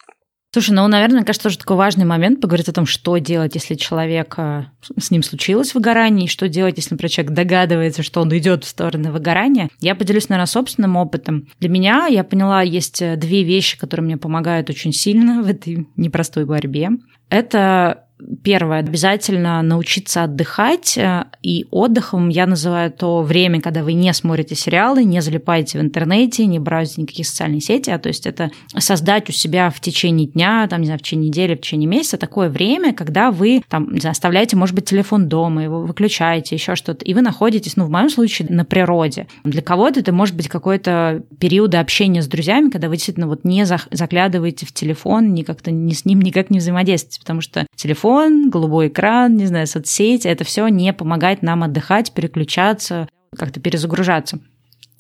[0.52, 4.34] Слушай, ну, наверное, кажется, тоже такой важный момент поговорить о том, что делать, если человек
[4.38, 4.66] э,
[4.98, 8.68] с ним случилось выгорание, и что делать, если, например, человек догадывается, что он идет в
[8.68, 9.70] сторону выгорания.
[9.80, 11.48] Я поделюсь, наверное, собственным опытом.
[11.60, 15.88] Для меня, я поняла, есть э, две вещи, которые мне помогают очень сильно в этой
[15.96, 16.90] непростой борьбе.
[17.30, 18.06] Это
[18.44, 24.56] Первое, обязательно научиться отдыхать, э, и отдыхом я называю то время, когда вы не смотрите
[24.56, 29.30] сериалы, не залипаете в интернете, не браузите никакие социальные сети, а то есть это создать
[29.30, 32.50] у себя в течение дня, там, не знаю, в течение недели, в течение месяца такое
[32.50, 37.06] время, когда вы там, не знаю, оставляете, может быть, телефон дома, его выключаете, еще что-то,
[37.06, 39.28] и вы находитесь, ну, в моем случае, на природе.
[39.46, 43.66] Для кого-то это может быть какой-то период общения с друзьями, когда вы действительно вот не
[43.66, 48.50] заглядываете в телефон, ни как-то ни с ним никак не взаимодействуете, потому что телефон телефон,
[48.50, 54.40] голубой экран, не знаю, соцсети, это все не помогает нам отдыхать, переключаться, как-то перезагружаться.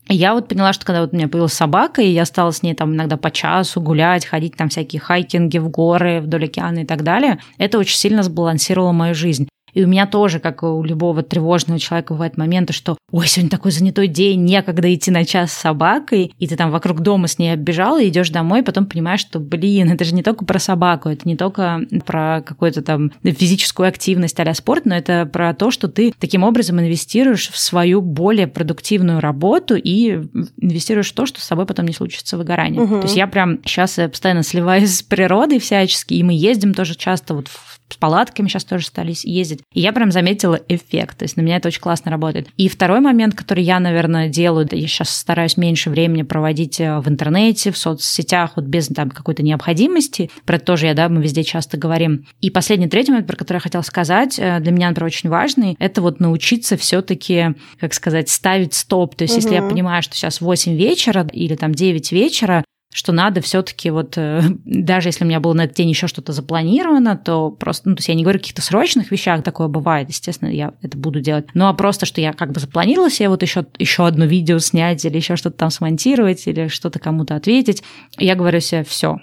[0.08, 2.74] Я вот поняла, что когда вот у меня появилась собака, и я стала с ней
[2.74, 7.04] там иногда по часу гулять, ходить там всякие хайкинги в горы, вдоль океана и так
[7.04, 9.48] далее, это очень сильно сбалансировало мою жизнь.
[9.74, 13.72] И у меня тоже, как у любого тревожного человека, бывают моменты, что «Ой, сегодня такой
[13.72, 17.54] занятой день, некогда идти на час с собакой», и ты там вокруг дома с ней
[17.54, 21.10] оббежал, и идешь домой, и потом понимаешь, что, блин, это же не только про собаку,
[21.10, 25.88] это не только про какую-то там физическую активность а спорт, но это про то, что
[25.88, 30.24] ты таким образом инвестируешь в свою более продуктивную работу и
[30.58, 32.82] инвестируешь в то, что с собой потом не случится выгорание.
[32.82, 32.96] Угу.
[32.96, 37.34] То есть я прям сейчас постоянно сливаюсь с природой всячески, и мы ездим тоже часто
[37.34, 39.62] вот в с палатками сейчас тоже стали ездить.
[39.74, 41.18] И я прям заметила эффект.
[41.20, 42.48] То есть на меня это очень классно работает.
[42.58, 47.08] И второй момент, который я, наверное, делаю, я сейчас стараюсь меньше времени проводить э, в
[47.10, 50.30] интернете, в соцсетях, вот без там какой-то необходимости.
[50.46, 52.26] Про это тоже я, да, мы везде часто говорим.
[52.42, 55.76] И последний, третий момент, про который я хотела сказать, э, для меня, например, очень важный,
[55.80, 59.16] это вот научиться все таки как сказать, ставить стоп.
[59.16, 59.42] То есть угу.
[59.42, 64.18] если я понимаю, что сейчас 8 вечера или там 9 вечера, что надо все-таки вот,
[64.18, 67.96] э, даже если у меня было на этот день еще что-то запланировано, то просто, ну,
[67.96, 71.22] то есть я не говорю о каких-то срочных вещах, такое бывает, естественно, я это буду
[71.22, 74.60] делать, ну, а просто, что я как бы запланировала себе вот еще, еще одно видео
[74.60, 77.84] снять или еще что-то там смонтировать или что-то кому-то ответить,
[78.18, 79.20] я говорю себе, все,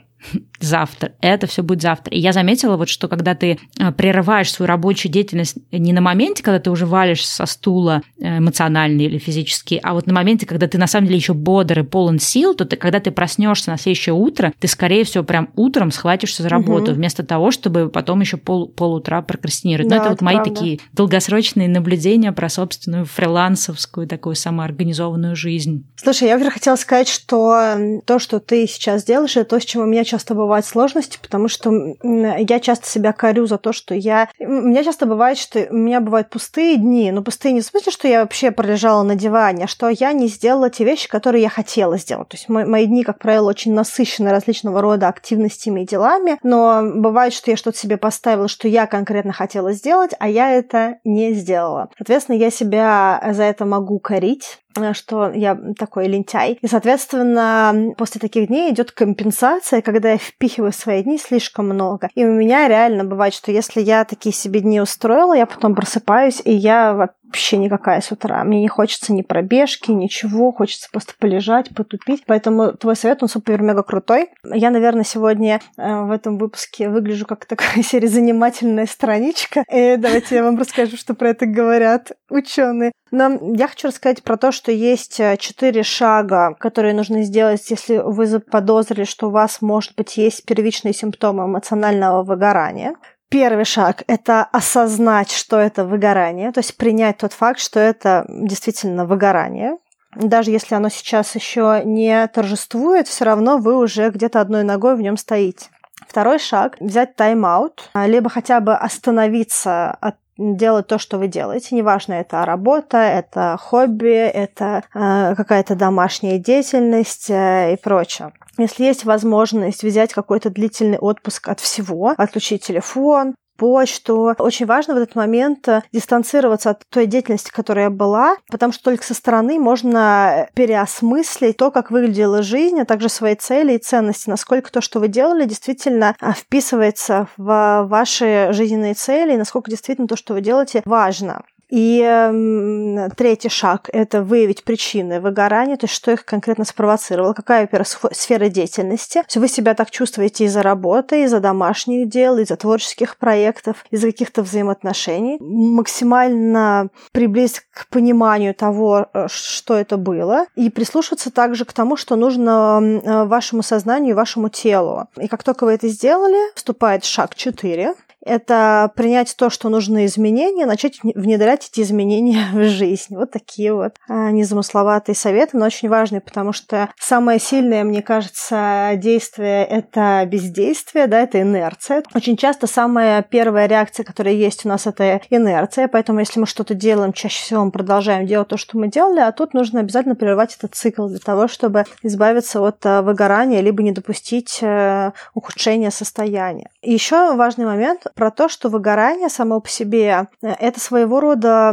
[0.61, 2.14] завтра, это все будет завтра.
[2.14, 6.42] И я заметила вот, что когда ты э, прерываешь свою рабочую деятельность не на моменте,
[6.42, 10.66] когда ты уже валишь со стула э, эмоционально или физически, а вот на моменте, когда
[10.66, 13.79] ты на самом деле еще бодр и полон сил, то ты, когда ты проснешься на
[13.79, 16.94] следующее утро, ты, скорее всего, прям утром схватишься за работу, угу.
[16.94, 19.90] вместо того, чтобы потом еще пол, полутра прокрастинировать.
[19.90, 20.55] Да, Но это вот мои правда.
[20.55, 25.87] такие долгосрочные наблюдения про собственную фрилансовскую такую самоорганизованную жизнь.
[25.96, 29.83] Слушай, я, во-первых, хотела сказать, что то, что ты сейчас делаешь, это то, с чем
[29.83, 31.71] у меня часто бывают сложности, потому что
[32.03, 34.31] я часто себя корю за то, что я...
[34.38, 37.92] У меня часто бывает, что у меня бывают пустые дни, но пустые не в смысле,
[37.92, 41.51] что я вообще пролежала на диване, а что я не сделала те вещи, которые я
[41.51, 42.29] хотела сделать.
[42.29, 47.33] То есть мои дни, как правило, очень насыщены различного рода активностями и делами, но бывает,
[47.33, 51.90] что я что-то себе поставила, что я конкретно хотела сделать, а я это не сделала.
[51.99, 54.59] Соответственно, я себя за это могу корить,
[54.94, 56.58] что я такой лентяй.
[56.60, 62.08] И, соответственно, после таких дней идет компенсация, когда я впихиваю свои дни слишком много.
[62.14, 66.40] И у меня реально бывает, что если я такие себе дни устроила, я потом просыпаюсь,
[66.44, 68.42] и я вообще никакая с утра.
[68.44, 72.24] Мне не хочется ни пробежки, ничего, хочется просто полежать, потупить.
[72.26, 74.30] Поэтому твой совет, он супер-мега крутой.
[74.44, 79.64] Я, наверное, сегодня э, в этом выпуске выгляжу как такая серия занимательная страничка.
[79.70, 82.92] И давайте я вам расскажу, что про это говорят ученые.
[83.10, 87.98] Но я хочу рассказать про то, что есть э, четыре шага, которые нужно сделать, если
[87.98, 92.94] вы заподозрили, что у вас, может быть, есть первичные симптомы эмоционального выгорания.
[93.28, 99.04] Первый шаг– это осознать, что это выгорание, то есть принять тот факт, что это действительно
[99.04, 99.78] выгорание.
[100.14, 105.00] Даже если оно сейчас еще не торжествует, все равно вы уже где-то одной ногой в
[105.00, 105.66] нем стоите.
[106.08, 111.75] Второй шаг– взять тайм-аут, либо хотя бы остановиться от делать то, что вы делаете.
[111.75, 118.33] Неважно, это работа, это хобби, это э, какая-то домашняя деятельность э, и прочее.
[118.59, 124.35] Если есть возможность взять какой-то длительный отпуск от всего, отключить телефон, почту.
[124.38, 129.05] Очень важно в этот момент э, дистанцироваться от той деятельности, которая была, потому что только
[129.05, 134.71] со стороны можно переосмыслить то, как выглядела жизнь, а также свои цели и ценности, насколько
[134.71, 140.16] то, что вы делали, действительно э, вписывается в ваши жизненные цели, и насколько действительно то,
[140.16, 141.42] что вы делаете, важно.
[141.68, 147.68] И э, третий шаг– это выявить причины выгорания, то есть что их конкретно спровоцировало, какая,
[148.12, 149.22] сфера деятельности.
[149.29, 154.42] То вы себя так чувствуете из-за работы, из-за домашних дел, из-за творческих проектов, из-за каких-то
[154.42, 155.38] взаимоотношений.
[155.40, 162.16] Максимально приблизить к пониманию того, э, что это было, и прислушаться также к тому, что
[162.16, 165.09] нужно э, вашему сознанию и вашему телу.
[165.20, 167.94] И как только вы это сделали, вступает шаг 4,
[168.26, 173.16] это принять то, что нужны изменения, начать внедрять эти изменения в жизнь.
[173.16, 178.92] Вот такие вот а, незамысловатые советы, но очень важные, потому что самое сильное, мне кажется,
[178.96, 182.02] действие— это бездействие, да, это инерция.
[182.14, 186.74] Очень часто самая первая реакция, которая есть у нас, это инерция, поэтому если мы что-то
[186.74, 190.56] делаем, чаще всего мы продолжаем делать то, что мы делали, а тут нужно обязательно прервать
[190.56, 196.70] этот цикл для того, чтобы избавиться от а, выгорания, либо не допустить э, ухудшения состояния.
[196.82, 201.72] Еще важный момент про то, что выгорание само по себе э, это своего рода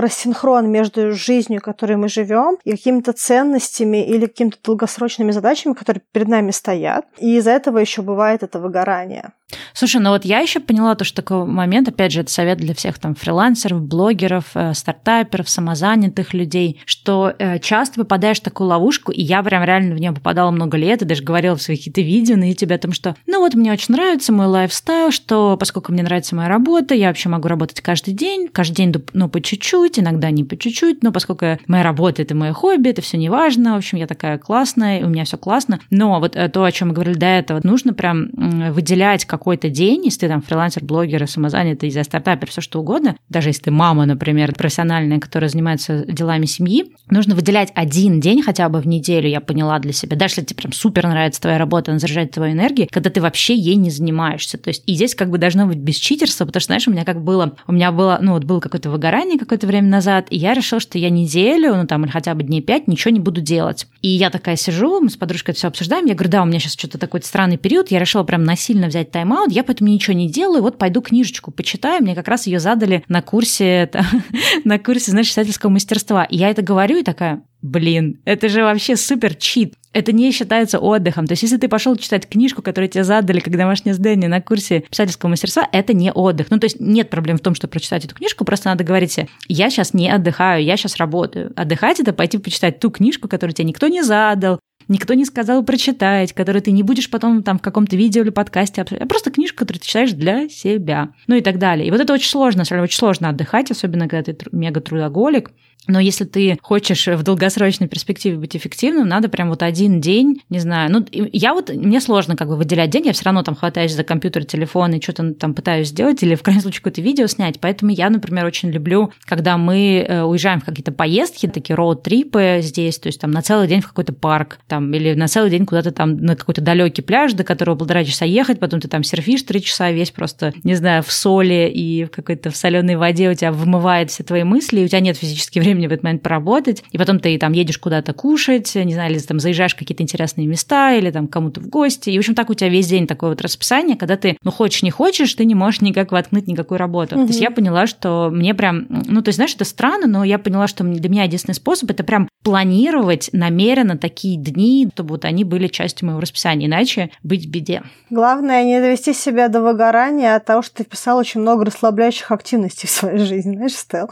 [0.00, 6.28] рассинхрон между жизнью, которой мы живем, и какими-то ценностями или какими-то долгосрочными задачами, которые перед
[6.28, 7.04] нами стоят.
[7.18, 9.32] И из-за этого еще бывает это выгорание.
[9.74, 12.74] Слушай, ну вот я еще поняла то, что такой момент, опять же, это совет для
[12.74, 19.12] всех там фрилансеров, блогеров, э, стартаперов, самозанятых людей, что э, часто попадаешь в такую ловушку,
[19.12, 22.00] и я прям реально в нее попадала много лет, и даже говорила в своих каких-то
[22.00, 25.92] видео на YouTube о том, что, ну вот мне очень нравится мой лайфстайл, что поскольку
[25.92, 29.98] мне нравится моя работа, я вообще могу работать каждый день, каждый день, ну, по чуть-чуть,
[29.98, 33.74] иногда не по чуть-чуть, но поскольку моя работа– это мое хобби, это все не важно,
[33.74, 36.88] в общем, я такая классная, у меня все классно, но вот э, то, о чем
[36.88, 41.26] мы говорили до этого, нужно прям выделять как какой-то день, если ты там фрилансер, блогер,
[41.26, 46.46] самозанятый, за стартапер, все что угодно, даже если ты мама, например, профессиональная, которая занимается делами
[46.46, 50.42] семьи, нужно выделять один день хотя бы в неделю, я поняла для себя, даже если
[50.44, 53.90] тебе прям супер нравится твоя работа, она заряжает твою энергию, когда ты вообще ей не
[53.90, 54.58] занимаешься.
[54.58, 57.04] То есть и здесь как бы должно быть без читерства, потому что, знаешь, у меня
[57.04, 60.54] как было, у меня было, ну вот было какое-то выгорание какое-то время назад, и я
[60.54, 63.88] решила, что я неделю, ну там или хотя бы дней пять ничего не буду делать.
[64.02, 66.60] И я такая сижу, мы с подружкой это все обсуждаем, я говорю, да, у меня
[66.60, 70.14] сейчас что-то такой странный период, я решила прям насильно взять тайм тайм-аут, я поэтому ничего
[70.14, 73.90] не делаю, вот пойду книжечку почитаю, мне как раз ее задали на курсе,
[74.64, 76.24] на курсе, знаешь, читательского мастерства.
[76.24, 79.74] И я это говорю и такая, блин, это же вообще супер чит.
[79.94, 81.26] Это не считается отдыхом.
[81.26, 84.84] То есть, если ты пошел читать книжку, которую тебе задали как домашнее задание на курсе
[84.88, 86.50] писательского мастерства, это не отдых.
[86.50, 89.28] Ну, то есть, нет проблем в том, что прочитать эту книжку, просто надо говорить себе,
[89.48, 91.52] я сейчас не отдыхаю, я сейчас работаю.
[91.56, 94.60] Отдыхать– это пойти почитать ту книжку, которую тебе никто не задал,
[94.92, 98.82] никто не сказал прочитать, которую ты не будешь потом там в каком-то видео или подкасте
[98.82, 101.88] а просто книжка, которую ты читаешь для себя, ну и так далее.
[101.88, 105.50] И вот это очень сложно, очень сложно отдыхать, особенно когда ты мега трудоголик,
[105.88, 110.60] но если ты хочешь в долгосрочной перспективе быть эффективным, надо прям вот один день, не
[110.60, 113.92] знаю, ну, я вот, мне сложно как бы выделять день, я все равно там хватаюсь
[113.92, 117.58] за компьютер, телефон и что-то там пытаюсь сделать или в крайнем случае какое-то видео снять,
[117.60, 122.98] поэтому я, например, очень люблю, когда мы э, уезжаем в какие-то поездки, такие роуд-трипы здесь,
[122.98, 125.90] то есть там на целый день в какой-то парк, там, или на целый день куда-то
[125.90, 129.62] там на какой-то далекий пляж, до которого полтора часа ехать, потом ты там серфишь три
[129.62, 133.52] часа, весь просто, не знаю, в соли и в какой-то в соленой воде у тебя
[133.52, 136.84] вымывает все твои мысли, и у тебя нет физически времени времени в этот момент поработать,
[136.90, 140.46] и потом ты там едешь куда-то кушать, не знаю, или там заезжаешь в какие-то интересные
[140.46, 143.30] места, или там кому-то в гости, и, в общем, так у тебя весь день такое
[143.30, 147.16] вот расписание, когда ты, ну, хочешь, не хочешь, ты не можешь никак воткнуть никакую работу.
[147.16, 147.24] Угу.
[147.24, 150.38] То есть я поняла, что мне прям, ну, то есть, знаешь, это странно, но я
[150.38, 154.61] поняла, что для меня единственный способ это прям планировать намеренно такие дни,
[154.92, 157.82] чтобы вот они были частью моего расписания, иначе быть в беде.
[158.10, 162.88] Главное не довести себя до выгорания от того, что ты писал очень много расслабляющих активностей
[162.88, 164.10] в своей жизни, знаешь, Стел?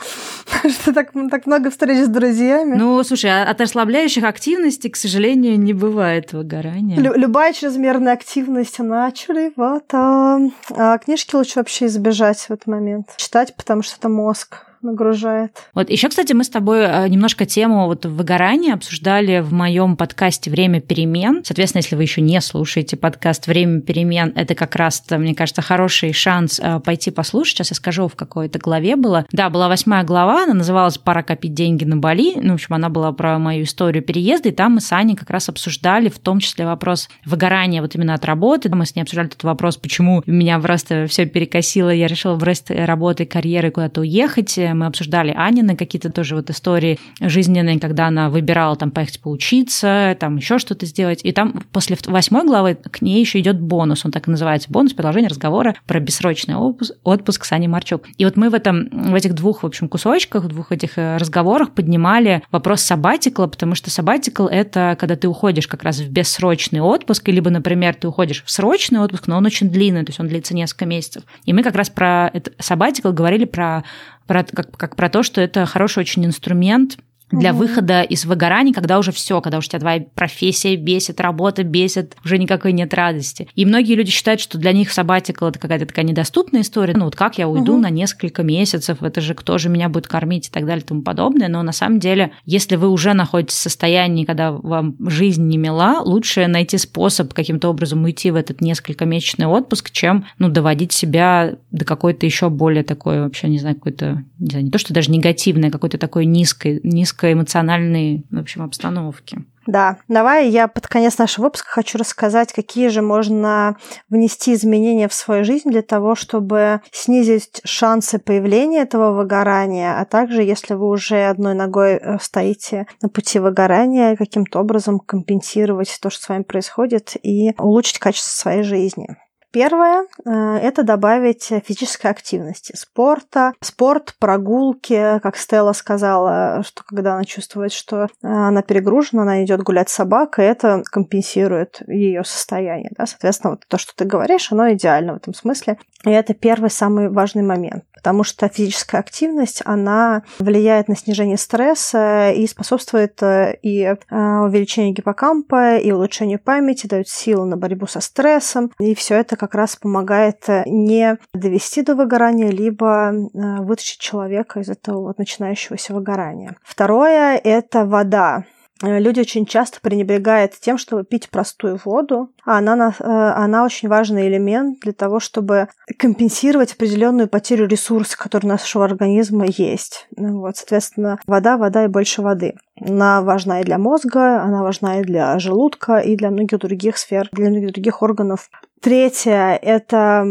[0.69, 2.77] Что так, так много встреч с друзьями.
[2.77, 6.99] Ну, слушай, а от расслабляющих активностей, к сожалению, не бывает выгорания.
[6.99, 10.51] Лю- любая чрезмерная активность, она чревата.
[10.71, 13.15] А книжки лучше вообще избежать в этот момент.
[13.17, 15.57] Читать, потому что это мозг нагружает.
[15.75, 20.51] Вот еще, кстати, мы с тобой э, немножко тему вот выгорания обсуждали в моем подкасте
[20.51, 21.43] «Время перемен».
[21.45, 26.13] Соответственно, если вы еще не слушаете подкаст «Время перемен», это как раз, мне кажется, хороший
[26.13, 27.59] шанс э, пойти послушать.
[27.59, 29.27] Сейчас я скажу, в какой-то главе было.
[29.33, 32.35] Да, была восьмая глава, она называлась «Пора копить деньги на Бали».
[32.37, 35.31] Ну, в общем, она была про мою историю переезда, и там мы с Аней как
[35.31, 38.75] раз обсуждали в том числе вопрос выгорания вот именно от работы.
[38.75, 43.27] Мы с ней обсуждали этот вопрос, почему меня просто все перекосило, я решила бросить работы,
[43.27, 44.59] карьеры куда-то уехать.
[44.75, 50.37] Мы обсуждали Анины какие-то тоже вот истории жизненные, когда она выбирала там поехать поучиться, там
[50.37, 51.21] еще что-то сделать.
[51.23, 54.93] И там после восьмой главы к ней еще идет бонус, он так и называется, бонус
[54.93, 58.05] продолжение разговора про бессрочный отпуск, отпуск с Аней Марчук.
[58.19, 61.17] И вот мы в этом, в этих двух, в общем, кусочках, в двух этих э,
[61.17, 66.81] разговорах поднимали вопрос сабатикла, потому что сабатикл– это когда ты уходишь как раз в бессрочный
[66.81, 70.29] отпуск, либо, например, ты уходишь в срочный отпуск, но он очень длинный, то есть он
[70.29, 71.23] длится несколько месяцев.
[71.45, 73.85] И мы как раз про сабатикл говорили про,
[74.31, 76.99] про как, как про то, что это хороший очень инструмент
[77.31, 77.61] для угу.
[77.61, 82.39] выхода из выгорания, когда уже все, когда уже тебя твоя профессия бесит, работа бесит, уже
[82.39, 83.49] никакой нет радости.
[83.55, 86.95] И многие люди считают, что для них сабатикл это какая-то такая недоступная история.
[86.97, 87.83] Ну вот как я уйду угу.
[87.83, 91.03] на несколько месяцев, это же кто же меня будет кормить и так далее и тому
[91.03, 91.49] подобное.
[91.49, 96.01] Но на самом деле, если вы уже находитесь в состоянии, когда вам жизнь не мила,
[96.05, 101.57] лучше найти способ каким-то образом уйти в этот несколько месячный отпуск, чем ну, доводить себя
[101.71, 105.11] до какой-то еще более такой, вообще, не знаю, какой-то, не знаю, не то, что даже
[105.11, 109.45] негативной, а какой-то такой низкой, низкой низкоэмоциональной, в общем, обстановке.
[109.67, 113.77] Да, давай я под конец нашего выпуска хочу рассказать, какие же можно
[114.09, 120.43] внести изменения в свою жизнь для того, чтобы снизить шансы появления этого выгорания, а также,
[120.43, 126.23] если вы уже одной ногой э, стоите на пути выгорания, каким-то образом компенсировать то, что
[126.23, 129.17] с вами происходит, и улучшить качество своей жизни.
[129.53, 130.31] Первое э,–
[130.63, 138.05] это добавить физической активности, спорта, спорт, прогулки, как Стелла сказала, что когда она чувствует, что
[138.05, 142.93] э, она перегружена, она идет гулять с собакой, это компенсирует ее состояние.
[142.97, 143.07] Да?
[143.07, 145.79] Соответственно, вот то, что ты говоришь, оно идеально в этом смысле.
[146.05, 152.31] И это первый самый важный момент, потому что физическая активность, она влияет на снижение стресса
[152.31, 158.73] и способствует э, и увеличению гиппокампа, и улучшению памяти, дает силы на борьбу со стрессом,
[158.79, 164.61] и все это как раз помогает э, не довести до выгорания, либо э, вытащить человека
[164.61, 166.57] из этого вот начинающегося выгорания.
[166.63, 168.45] Второе– это вода.
[168.83, 173.89] Э, люди очень часто пренебрегают тем, чтобы пить простую воду, а она, э, она очень
[173.89, 175.69] важный элемент для того, чтобы
[175.99, 180.09] компенсировать определенную потерю ресурсов, которые у нашего организма есть.
[180.17, 182.55] Ну вот, соответственно, вода, вода и больше воды.
[182.81, 187.29] Она важна и для мозга, она важна и для желудка, и для многих других сфер,
[187.33, 188.51] для многих других органов.
[188.81, 190.25] Третье– это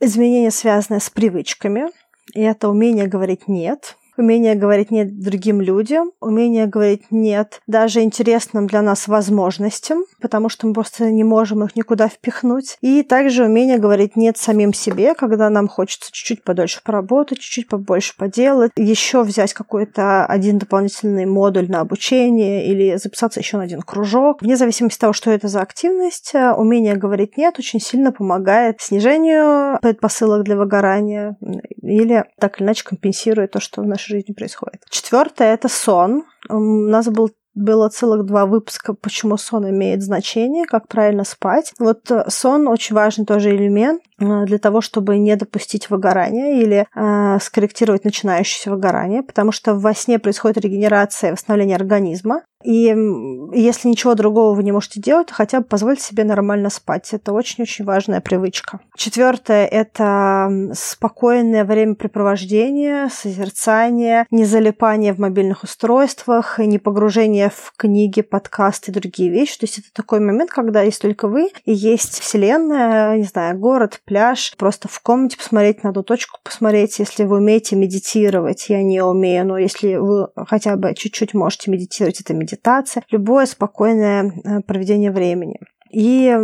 [0.00, 1.86] изменения, связанные с привычками,
[2.34, 8.66] и это умение говорить «нет», умение говорить нет другим людям, умение говорить нет даже интересным
[8.66, 12.76] для нас возможностям, потому что мы просто не можем их никуда впихнуть.
[12.80, 18.14] И также умение говорить нет самим себе, когда нам хочется чуть-чуть подольше поработать, чуть-чуть побольше
[18.16, 24.42] поделать, еще взять какой-то один дополнительный модуль на обучение или записаться еще на один кружок.
[24.42, 29.78] Вне зависимости от того, что это за активность, умение говорить нет очень сильно помогает снижению
[29.80, 31.36] предпосылок для выгорания
[31.82, 34.82] или так или иначе компенсирует то, что в нашей жизни происходит.
[34.90, 36.24] Четвертое это сон.
[36.48, 41.72] У нас был было целых два выпуска, почему сон имеет значение, как правильно спать.
[41.78, 46.86] Вот э, сон очень важный тоже элемент э, для того, чтобы не допустить выгорания или
[46.94, 52.96] э, скорректировать начинающееся выгорание, потому что во сне происходит регенерация восстановление организма, и
[53.52, 57.12] если ничего другого вы не можете делать, то хотя бы позвольте себе нормально спать.
[57.12, 58.80] Это очень-очень важная привычка.
[58.96, 68.90] Четвертое– это спокойное времяпрепровождение, созерцание, не залипание в мобильных устройствах, не погружение в книги, подкасты
[68.90, 69.58] и другие вещи.
[69.58, 74.00] То есть это такой момент, когда есть только вы, и есть вселенная, не знаю, город,
[74.06, 78.70] пляж, просто в комнате посмотреть на одну точку, посмотреть, если вы умеете медитировать.
[78.70, 83.46] Я не умею, но если вы хотя бы чуть-чуть можете медитировать, это медитация медитация, любое
[83.46, 85.58] спокойное э, проведение времени.
[85.90, 86.36] И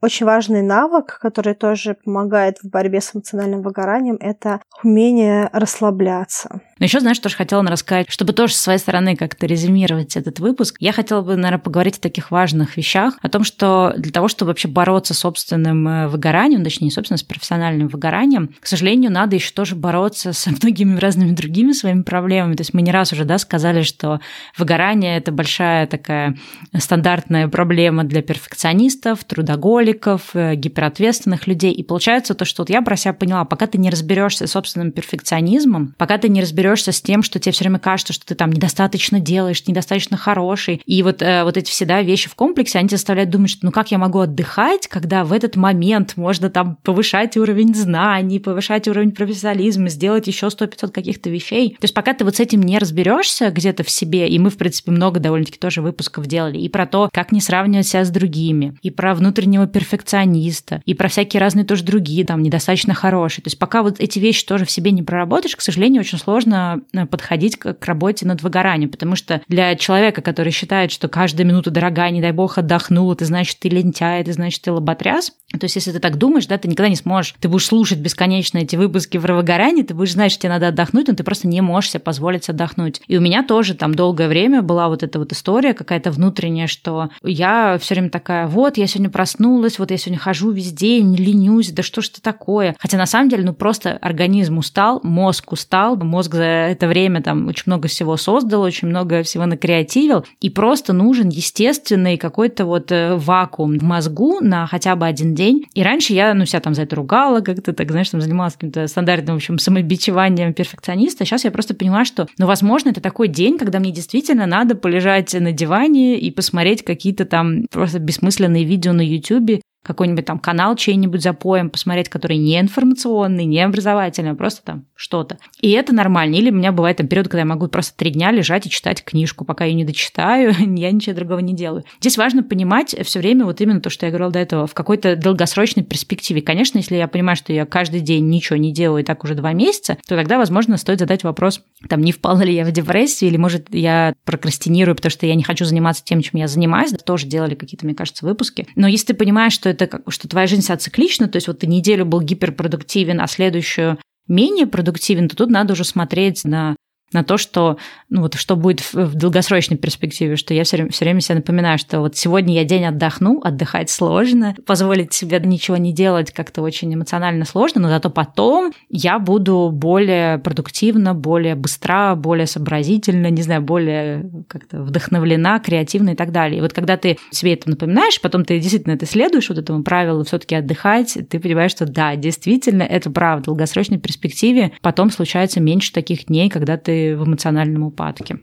[0.00, 6.60] очень важный навык, который тоже помогает в борьбе с эмоциональным выгоранием, это умение расслабляться.
[6.78, 10.76] Но еще, знаешь, тоже хотела рассказать, чтобы тоже с своей стороны как-то резюмировать этот выпуск.
[10.80, 14.50] Я хотела бы, наверное, поговорить о таких важных вещах, о том, что для того, чтобы
[14.50, 19.36] вообще бороться с собственным э, выгоранием, точнее, не собственно, с профессиональным выгоранием, к сожалению, надо
[19.36, 22.56] еще тоже бороться со многими разными другими своими проблемами.
[22.56, 24.20] То есть мы не раз уже да, сказали, что
[24.58, 26.36] выгорание– это большая такая
[26.76, 31.72] стандартная проблема для перфекционистов, трудоголиков, э, гиперответственных людей.
[31.72, 34.92] И получается то, что вот я про себя поняла, пока ты не разберешься с собственным
[34.92, 38.34] перфекционизмом, пока ты не разберешься разберешься с тем, что тебе все время кажется, что ты
[38.34, 40.80] там недостаточно делаешь, недостаточно хороший.
[40.86, 43.72] И вот, э, вот эти всегда вещи в комплексе, они тебя заставляют думать, что ну
[43.72, 49.12] как я могу отдыхать, когда в этот момент можно там повышать уровень знаний, повышать уровень
[49.12, 51.70] профессионализма, сделать еще 100-500 каких-то вещей.
[51.70, 54.56] То есть пока ты вот с этим не разберешься где-то в себе, и мы, в
[54.56, 58.76] принципе, много довольно-таки тоже выпусков делали, и про то, как не сравнивать себя с другими,
[58.82, 63.42] и про внутреннего перфекциониста, и про всякие разные тоже другие, там, недостаточно хорошие.
[63.42, 66.53] То есть пока вот эти вещи тоже в себе не проработаешь, к сожалению, очень сложно
[66.54, 71.46] э, подходить к, к работе над выгоранием, потому что для человека, который считает, что каждая
[71.46, 75.32] минута дорогая, не дай бог отдохнул, это значит, ты лентяй, это значит, ты лоботряс.
[75.58, 78.58] То есть если ты так думаешь, да, ты никогда не сможешь, ты будешь слушать бесконечно
[78.58, 81.60] эти выпуски про выгорание, ты будешь знать, что тебе надо отдохнуть, но ты просто не
[81.60, 83.00] можешь себе позволить отдохнуть.
[83.06, 87.10] И у меня тоже там долгое время была вот эта вот история какая-то внутренняя, что
[87.22, 91.70] я все время такая, вот, я сегодня проснулась, вот я сегодня хожу везде, не ленюсь,
[91.70, 92.74] да что ж это такое?
[92.78, 97.46] Хотя на самом деле, ну просто организм устал, мозг устал, мозг за это время там
[97.46, 103.16] очень много всего создал, очень много всего накреативил, и просто нужен естественный какой-то вот э,
[103.16, 105.64] вакуум в мозгу на хотя бы один день.
[105.74, 108.86] И раньше я, ну, себя там за это ругала, как-то так, знаешь, там занималась каким-то
[108.86, 111.24] стандартным, в общем, самобичеванием перфекциониста.
[111.24, 115.34] Сейчас я просто понимаю, что, ну, возможно, это такой день, когда мне действительно надо полежать
[115.34, 121.22] на диване и посмотреть какие-то там просто бессмысленные видео на YouTube, какой-нибудь там канал чей-нибудь
[121.22, 125.38] запоем, посмотреть, который не информационный, не образовательный, а просто там что-то.
[125.60, 126.34] И это нормально.
[126.36, 129.04] Или у меня бывает там период, когда я могу просто три дня лежать и читать
[129.04, 131.84] книжку, пока ее не дочитаю, я ничего другого не делаю.
[132.00, 135.16] Здесь важно понимать все время вот именно то, что я говорила до этого, в какой-то
[135.16, 136.40] долгосрочной перспективе.
[136.40, 139.52] Конечно, если я понимаю, что я каждый день ничего не делаю и так уже два
[139.52, 143.36] месяца, то тогда, возможно, стоит задать вопрос, там, не впала ли я в депрессию, или,
[143.36, 146.92] может, я прокрастинирую, потому что я не хочу заниматься тем, чем я занимаюсь.
[147.04, 148.66] Тоже делали какие-то, мне кажется, выпуски.
[148.76, 151.60] Но если ты понимаешь, что это как, что твоя жизнь вся циклична, то есть вот
[151.60, 156.76] ты неделю был гиперпродуктивен, а следующую менее продуктивен, то тут надо уже смотреть на
[157.14, 157.78] на то, что,
[158.10, 161.36] ну вот, что будет в, в долгосрочной перспективе, что я все время, все время себе
[161.36, 166.62] напоминаю, что вот сегодня я день отдохну, отдыхать сложно, позволить себе ничего не делать как-то
[166.62, 173.42] очень эмоционально сложно, но зато потом я буду более продуктивна, более быстра, более сообразительна, не
[173.42, 176.58] знаю, более как-то вдохновлена, креативна и так далее.
[176.58, 180.24] И вот когда ты себе это напоминаешь, потом ты действительно это следуешь вот этому правилу
[180.24, 185.92] все-таки отдыхать, ты понимаешь, что да, действительно, это правда, в долгосрочной перспективе потом случается меньше
[185.92, 188.38] таких дней, когда ты в эмоциональном упадке.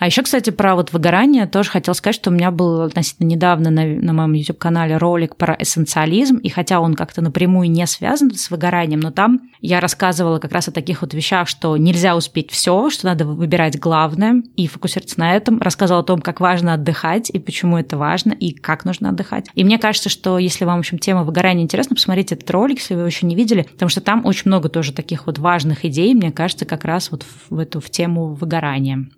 [0.00, 3.68] А еще, кстати, про вот выгорание тоже хотел сказать, что у меня был относительно недавно
[3.68, 8.50] на, на моем YouTube-канале ролик про эссенциализм, и хотя он как-то напрямую не связан с
[8.50, 12.88] выгоранием, но там я рассказывала как раз о таких вот вещах, что нельзя успеть все,
[12.88, 15.60] что надо выбирать главное и фокусироваться на этом.
[15.60, 19.48] Рассказывала о том, как важно отдыхать и почему это важно, и как нужно отдыхать.
[19.54, 22.94] И мне кажется, что если вам, в общем, тема выгорания интересна, посмотрите этот ролик, если
[22.94, 26.14] вы его еще не видели, потому что там очень много тоже таких вот важных идей,
[26.14, 29.10] мне кажется, как раз вот в эту в тему выгорания.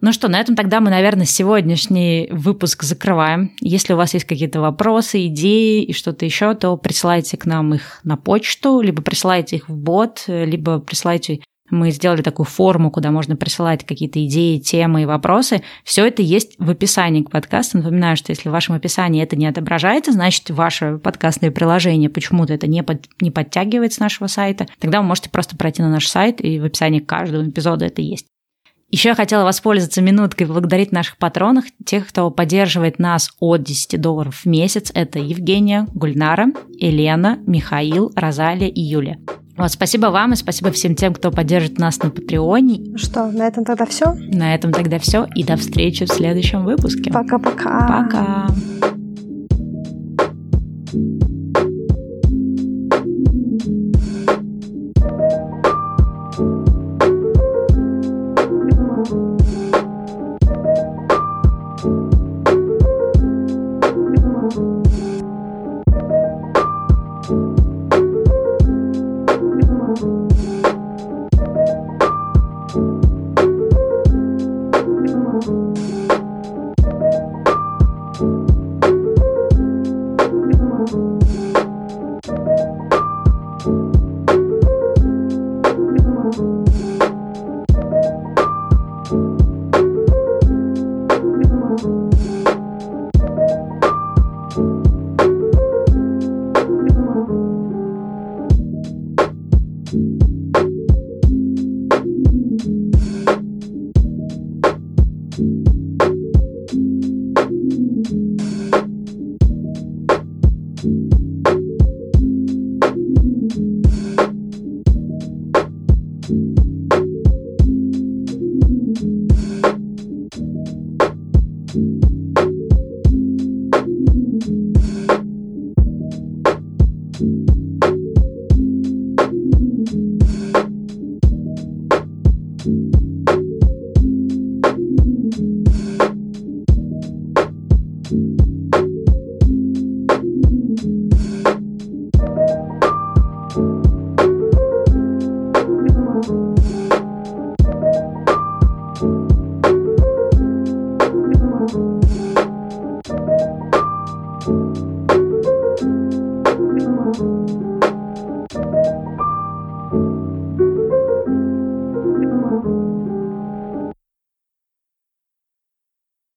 [0.00, 3.52] Ну что, на этом тогда мы, наверное, сегодняшний выпуск закрываем.
[3.60, 8.00] Если у вас есть какие-то вопросы, идеи и что-то еще, то присылайте к нам их
[8.04, 11.40] на почту, либо присылайте их в бот, либо присылайте
[11.70, 15.62] мы сделали такую форму, куда можно присылать какие-то идеи, темы и вопросы.
[15.84, 17.78] Все это есть в описании к подкасту.
[17.78, 22.66] Напоминаю, что если в вашем описании это не отображается, значит, ваше подкастное приложение почему-то это
[22.66, 24.66] не, под, не подтягивает с нашего сайта.
[24.78, 28.26] Тогда вы можете просто пройти на наш сайт, и в описании каждого эпизода это есть.
[28.90, 34.00] Еще я хотела воспользоваться минуткой и поблагодарить наших патронов, тех, кто поддерживает нас от 10
[34.00, 34.90] долларов в месяц.
[34.94, 36.46] Это Евгения, Гульнара,
[36.78, 39.18] Елена, Михаил, Розалия и Юля.
[39.58, 42.96] Вот, спасибо вам и спасибо всем тем, кто поддержит нас на Патреоне.
[42.96, 44.14] Что, на этом тогда все?
[44.14, 45.26] На этом тогда все.
[45.34, 47.10] И до встречи в следующем выпуске.
[47.10, 48.04] Пока-пока.
[48.04, 48.46] Пока.
[48.48, 48.97] Thank you.